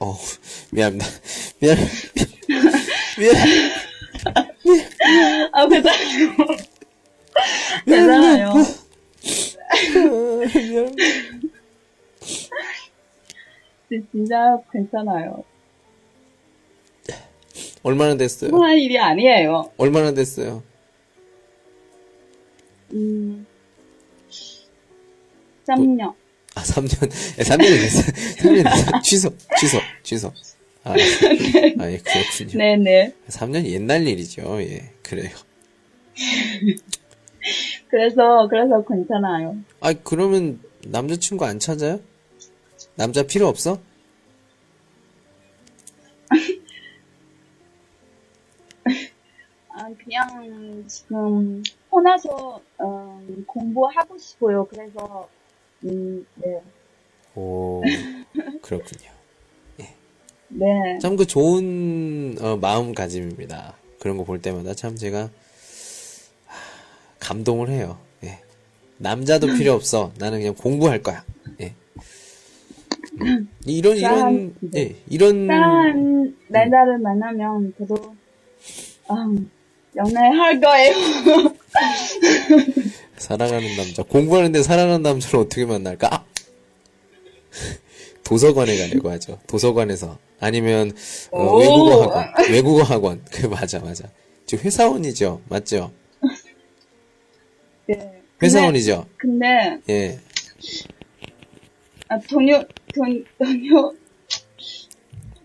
[0.01, 0.15] 어,
[0.73, 1.07] 미안합니다.
[1.61, 1.77] 미안,
[3.19, 3.37] 미안,
[5.53, 6.33] 아, 괜찮아요.
[7.87, 8.53] 괜찮아요.
[10.55, 10.97] 미안.
[13.89, 15.45] 진- 진짜 괜찮아요.
[17.83, 18.51] 얼마나 됐어요?
[18.51, 19.71] 통할 일이 아니에요.
[19.77, 20.63] 얼마나 됐어요?
[22.93, 23.47] 음,
[25.67, 26.15] 3년.
[26.55, 28.05] 아, 3년, 3년이 됐어요.
[28.39, 29.01] 3년이 됐어요.
[29.03, 30.33] 취소, 취소, 취소.
[30.85, 32.59] 아, 아, 예, 그렇군요.
[32.59, 33.15] 네네.
[33.29, 34.61] 3년 옛날 일이죠.
[34.63, 35.31] 예, 그래요.
[37.89, 39.57] 그래서, 그래서 괜찮아요.
[39.81, 42.01] 아, 그러면 남자친구 안 찾아요?
[42.97, 43.79] 남자 필요 없어?
[49.77, 54.65] 아, 그냥 지금 혼자서, 음, 공부하고 싶어요.
[54.67, 55.29] 그래서,
[55.85, 56.61] 음, 네.
[57.35, 57.83] 오,
[58.63, 59.11] 그렇군요.
[60.49, 60.99] 네.
[61.01, 63.75] 참 그 좋은 어, 마음가짐입니다.
[63.99, 65.23] 그런 거 볼 때마다 참 제가
[66.47, 66.59] 하,
[67.19, 67.99] 감동을 해요.
[68.23, 68.39] 예.
[68.99, 70.13] 남자도 필요 없어.
[70.19, 71.25] 나는 그냥 공부할 거야.
[71.61, 71.75] 예.
[73.21, 73.49] 음.
[73.67, 74.55] 이런 이런 짠.
[74.77, 78.15] 예, 이런 사랑하는 남자를 만나면 저도,
[79.11, 79.51] 음,
[79.97, 80.93] 연애할 거예요.
[83.25, 86.15] 사랑하는 남자 공부하는데 사랑하는 남자를 어떻게 만날까?
[86.15, 86.25] 아!
[88.23, 89.41] 도서관에 가려고 하죠.
[89.47, 90.93] 도서관에서 아니면
[91.31, 91.59] 어, 오.
[91.59, 93.25] 외국어 학원, 외국어 학원.
[93.33, 94.11] 그 맞아 맞아.
[94.45, 95.91] 저 회사원이죠, 맞죠?
[97.87, 98.23] 네.
[98.43, 99.07] 회사원이죠.
[99.17, 100.21] 근데, 예.
[102.09, 102.63] 아, 동료,
[102.95, 103.95] 동, 동료,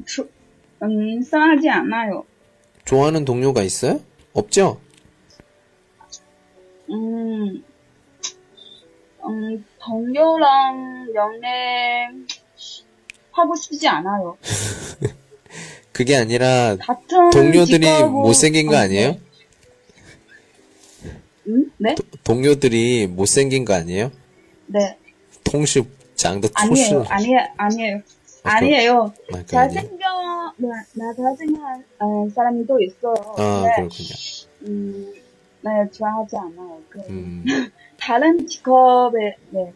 [0.06, 0.28] 조,
[0.84, 2.26] 음, 싸하지 않아요.
[2.84, 4.02] 좋아하는 동료가 있어요?
[4.34, 4.82] 없죠?
[6.90, 7.64] 음,
[9.30, 12.08] 음, 동료랑 연애
[13.32, 14.38] 하고 싶지 않아요.
[15.94, 16.78] 그게 아니라
[17.32, 19.12] 동료들이 직업을- 못생긴 거 어, 아니에요?
[19.12, 19.20] 네.
[21.48, 21.72] 음?
[21.78, 21.96] 네?
[22.24, 24.12] 동료들이 못생긴 거 아니에요?
[24.68, 24.98] 네.
[25.44, 27.06] 통수 장도 아니에요.
[27.08, 27.40] 아니에요.
[27.58, 28.02] 아니에요.
[28.44, 29.14] 아, 아니에요.
[29.34, 29.46] 아, 아니에요?
[29.48, 30.06] 잘생겨,
[30.58, 31.58] 나, 나 잘생긴
[32.00, 33.14] 어, 사람이 또 있어요.
[33.38, 34.10] 아, 그렇군요.
[34.64, 35.14] 음,
[35.62, 36.82] 네, 좋아하지 않아요.
[36.90, 37.44] 그, 음,
[38.00, 39.72] 다른 직업에, 네.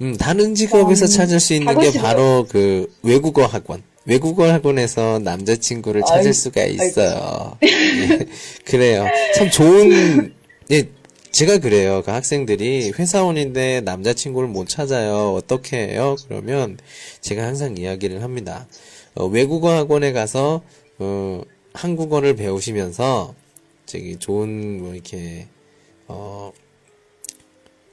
[0.00, 1.92] 음, 다른 직업에서 음, 찾을 수 있는 게.
[1.98, 3.82] 바로 그 외국어 학원.
[4.04, 7.56] 외국어 학원에서 남자친구를 찾을 아이, 수가 있어요.
[7.62, 8.26] 예,
[8.66, 9.06] 그래요.
[9.36, 10.34] 참 좋은,
[10.72, 10.88] 예,
[11.30, 12.02] 제가 그래요.
[12.04, 15.34] 그 학생들이 회사원인데 남자친구를 못 찾아요.
[15.34, 16.16] 어떻게 해요?
[16.26, 16.78] 그러면
[17.20, 18.66] 제가 항상 이야기를 합니다.
[19.14, 20.62] 어, 외국어 학원에 가서,
[20.98, 21.42] 어,
[21.74, 23.34] 한국어를 배우시면서,
[23.86, 25.46] 저기 좋은, 뭐, 이렇게,
[26.08, 26.52] 어,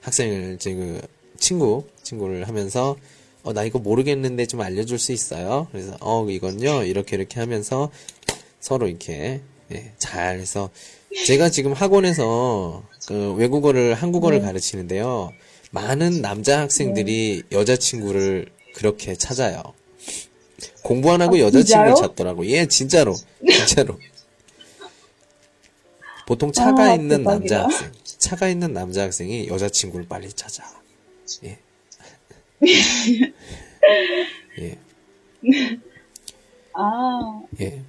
[0.09, 0.99] 학생을, 지금,
[1.37, 2.97] 친구, 친구를 하면서,
[3.43, 5.67] 어, 나 이거 모르겠는데 좀 알려줄 수 있어요?
[5.71, 7.91] 그래서, 어, 이건요, 이렇게, 이렇게 하면서
[8.59, 9.41] 서로 이렇게,
[9.71, 10.69] 예, 잘 해서,
[11.25, 15.31] 제가 지금 학원에서 그 외국어를, 한국어를 가르치는데요.
[15.71, 19.61] 많은 남자 학생들이 여자 친구를 그렇게 찾아요.
[20.83, 22.07] 공부 안 하고 아, 여자 친구를 진짜요?
[22.07, 22.45] 찾더라고.
[22.47, 23.15] 예, 진짜로.
[23.47, 23.99] 진짜로.
[26.29, 27.63] 보통 차가 아, 있는 남자.
[27.63, 30.63] 학생, 차가 있는 남자 학생이 여자친구를 빨리 찾아.
[31.43, 31.57] 예.
[34.59, 34.77] 예,
[36.75, 37.81] 아, 예.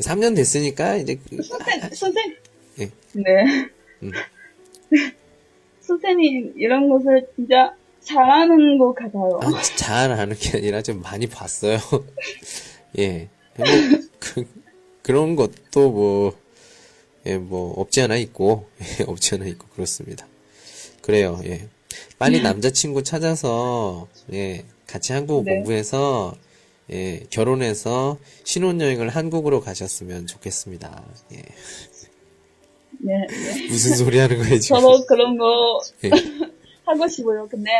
[0.00, 2.34] 3년 됐으니까 이제 그- 선생, 선생.
[2.80, 2.90] 예.
[3.12, 3.68] 네.
[4.02, 4.10] 음.
[5.80, 9.38] 선생님, 이런 것을 진짜 잘하는 것 같아요.
[9.40, 11.78] 아, 잘 아는 게 아니라 좀 많이 봤어요.
[12.98, 13.28] 예.
[13.56, 13.66] 뭐,
[14.18, 14.44] 그,
[15.02, 16.47] 그런 것도 뭐,
[17.28, 18.66] 예, 뭐, 없지 않아 있고,
[19.00, 20.26] 예, 없지 않아 있고, 그렇습니다.
[21.02, 21.68] 그래요, 예.
[22.18, 25.56] 빨리 남자친구 찾아서, 예, 같이 한국어 네.
[25.56, 26.34] 공부해서,
[26.90, 31.04] 예, 결혼해서 신혼여행을 한국으로 가셨으면 좋겠습니다.
[31.32, 31.42] 예.
[33.00, 33.66] 네, 네.
[33.68, 34.80] 무슨 소리 하는 거예요, 지금?
[34.80, 36.10] 저도 그런 거 예.
[36.86, 37.46] 하고 싶어요.
[37.48, 37.70] 근데,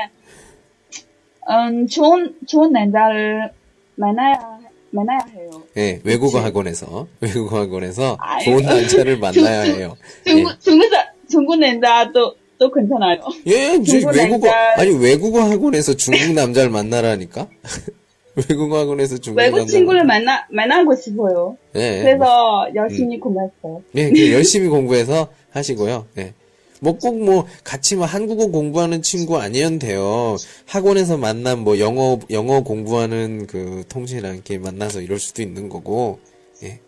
[1.49, 3.51] 음, 좋은, 좋은 남자를
[3.95, 4.58] 만나야,
[4.91, 5.51] 만나야 해요.
[5.77, 6.45] 예, 외국어 그치.
[6.45, 8.45] 학원에서, 외국어 학원에서 아유.
[8.45, 9.97] 좋은 남자를 만나야 해요.
[10.27, 10.31] 예.
[10.31, 13.21] 중국, 중국, 사- 중국 남자도 또 괜찮아요.
[13.47, 17.49] 예, 중국 외국어, 남자- 아니, 외국어 학원에서 중국 남자를 만나라니까?
[18.49, 21.57] 외국어 학원에서 중국 외국 남자를 친구를 만나, 만나고 싶어요.
[21.75, 23.83] 예, 그래서 열심히 공부했어요.
[23.97, 26.07] 예, 그 열심히 공부해서 하시고요.
[26.19, 26.35] 예.
[26.81, 30.37] 뭐 꼭 뭐 같이 뭐 한국어 공부하는 친구 아니어도 돼요.
[30.67, 36.21] 학원에서 만난 뭐 영어 영어 공부하는 그 통신이랑 이렇게 만나서 이럴 수도 있는 거고.
[36.63, 36.81] 예.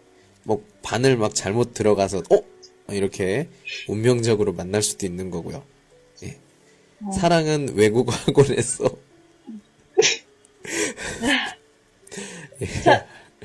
[0.44, 2.40] 뭐 반을 막 잘못 들어가서 어
[2.92, 3.48] 이렇게
[3.88, 5.62] 운명적으로 만날 수도 있는 거고요.
[6.24, 6.36] 예.
[7.12, 8.84] 사랑은 외국어 학원에서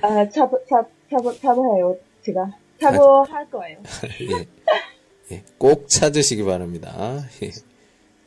[0.01, 2.51] 아, 차보, 차, 차보, 차보 해요, 제가.
[2.81, 3.77] 차보할 거예요.
[4.21, 4.45] 예.
[5.31, 5.43] 예.
[5.57, 7.25] 꼭 찾으시기 바랍니다.
[7.43, 7.51] 예.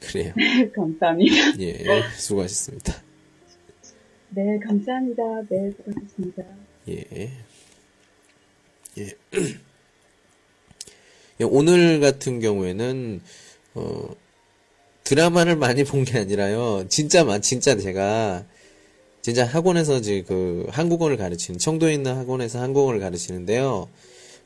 [0.01, 0.33] 그래요.
[0.75, 1.61] 감사합니다.
[1.61, 1.85] 예.
[2.17, 3.03] 수고하셨습니다.
[4.31, 5.23] 네, 감사합니다.
[5.49, 6.43] 네, 수고하셨습니다.
[6.89, 7.05] 예.
[8.99, 9.13] 예.
[11.41, 13.21] 예, 오늘 같은 경우에는,
[13.75, 14.09] 어,
[15.05, 16.87] 드라마를 많이 본 게 아니라요.
[16.89, 18.45] 진짜, 마- 진짜 제가,
[19.23, 23.89] 진짜 학원에서 이제 그 한국어를 가르치는, 청도에 있는 학원에서 한국어를 가르치는데요.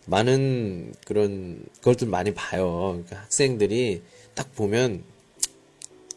[0.07, 2.91] 많은 그런 것들 많이 봐요.
[2.93, 4.03] 그러니까 학생들이
[4.35, 5.05] 딱 보면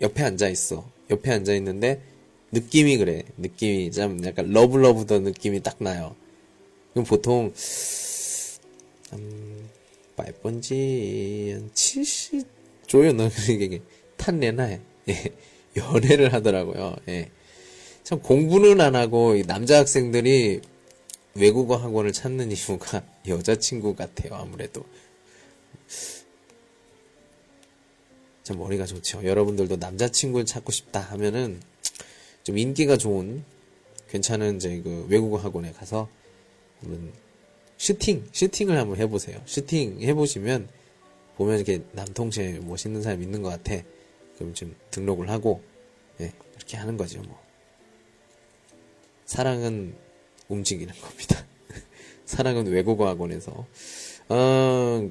[0.02, 0.90] 옆에 앉아 있어.
[1.10, 2.02] 옆에 앉아 있는데
[2.52, 3.24] 느낌이 그래.
[3.38, 6.16] 느낌이 참 약간 러블러브던 느낌이 딱 나요.
[6.94, 7.54] 그럼 보통
[9.14, 9.70] 음,
[10.16, 12.48] 말번지 한 70,
[12.88, 13.82] 조연은 이게
[14.18, 14.80] 탄내나 예,
[15.78, 16.96] 연애를 하더라고요.
[17.10, 17.30] 예.
[18.04, 20.62] 참 공부는 안 하고 남자 학생들이
[21.36, 24.36] 외국어 학원을 찾는 이유가 여자친구 같아요.
[24.36, 24.86] 아무래도.
[28.44, 29.26] 참 머리가 좋죠.
[29.26, 31.62] 여러분들도 남자친구를 찾고 싶다 하면은
[32.44, 33.44] 좀 인기가 좋은
[34.10, 36.08] 괜찮은 이제 그 외국어 학원에 가서
[36.80, 37.12] 한번
[37.78, 39.42] 슈팅, 슈팅을 한번 해보세요.
[39.46, 40.70] 슈팅 해보시면
[41.38, 43.84] 보면 이렇게 남통체 멋있는 사람 있는 것 같아.
[44.38, 45.62] 그럼 좀 등록을 하고
[46.22, 47.22] 예, 이렇게 하는 거죠.
[47.24, 47.38] 뭐
[49.26, 50.05] 사랑은
[50.48, 51.46] 움직이는 겁니다.
[52.26, 53.66] 사랑은 외국어 학원에서
[54.30, 55.10] 어,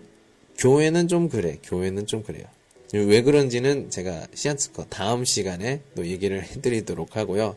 [0.58, 1.58] 교회는 좀 그래.
[1.62, 2.44] 교회는 좀 그래요.
[2.92, 7.56] 왜 그런지는 제가 시안스커 다음 시간에 또 얘기를 해드리도록 하고요.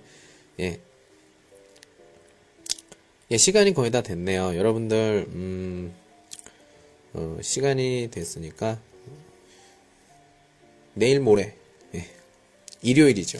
[0.60, 0.80] 예.
[3.30, 4.56] 예, 시간이 거의 다 됐네요.
[4.56, 5.94] 여러분들, 음,
[7.14, 8.80] 어, 시간이 됐으니까,
[10.94, 11.54] 내일 모레,
[11.94, 12.06] 예,
[12.82, 13.38] 일요일이죠.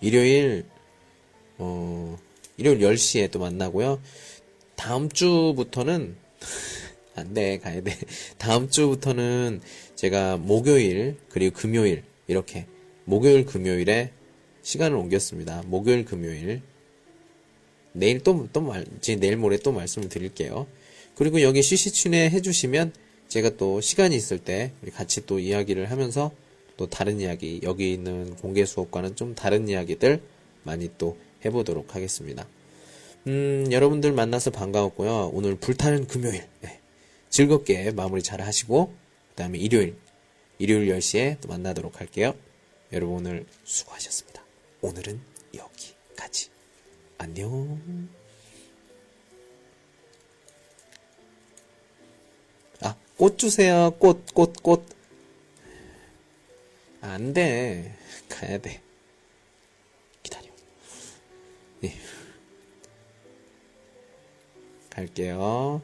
[0.00, 0.64] 일요일,
[1.58, 2.18] 어,
[2.60, 4.02] 일요일 10시에 또 만나고요.
[4.76, 6.14] 다음 주부터는,
[7.16, 7.96] 안 돼, 가야 돼.
[8.36, 9.62] 다음 주부터는
[9.94, 12.66] 제가 목요일, 그리고 금요일, 이렇게,
[13.06, 14.12] 목요일, 금요일에
[14.60, 15.62] 시간을 옮겼습니다.
[15.68, 16.60] 목요일, 금요일.
[17.92, 20.66] 내일 또, 또 말, 제 내일 모레 또 말씀을 드릴게요.
[21.14, 22.92] 그리고 여기 CC춘에 해주시면
[23.28, 26.30] 제가 또 시간이 있을 때 같이 또 이야기를 하면서
[26.76, 30.20] 또 다른 이야기, 여기 있는 공개 수업과는 좀 다른 이야기들
[30.62, 32.46] 많이 또 해보도록 하겠습니다.
[33.26, 35.30] 음, 여러분들 만나서 반가웠고요.
[35.32, 36.46] 오늘 불타는 금요일.
[36.60, 36.80] 네.
[37.28, 38.92] 즐겁게 마무리 잘 하시고,
[39.30, 39.96] 그 다음에 일요일,
[40.58, 42.34] 일요일 10시에 또 만나도록 할게요.
[42.92, 44.42] 여러분 오늘 수고하셨습니다.
[44.82, 45.20] 오늘은
[45.54, 46.48] 여기까지.
[47.18, 48.10] 안녕.
[52.82, 53.90] 아, 꽃 주세요.
[53.98, 54.84] 꽃, 꽃, 꽃.
[57.00, 57.96] 안 돼.
[58.28, 58.82] 가야 돼.
[61.80, 61.94] 네.
[64.90, 65.80] 갈게요.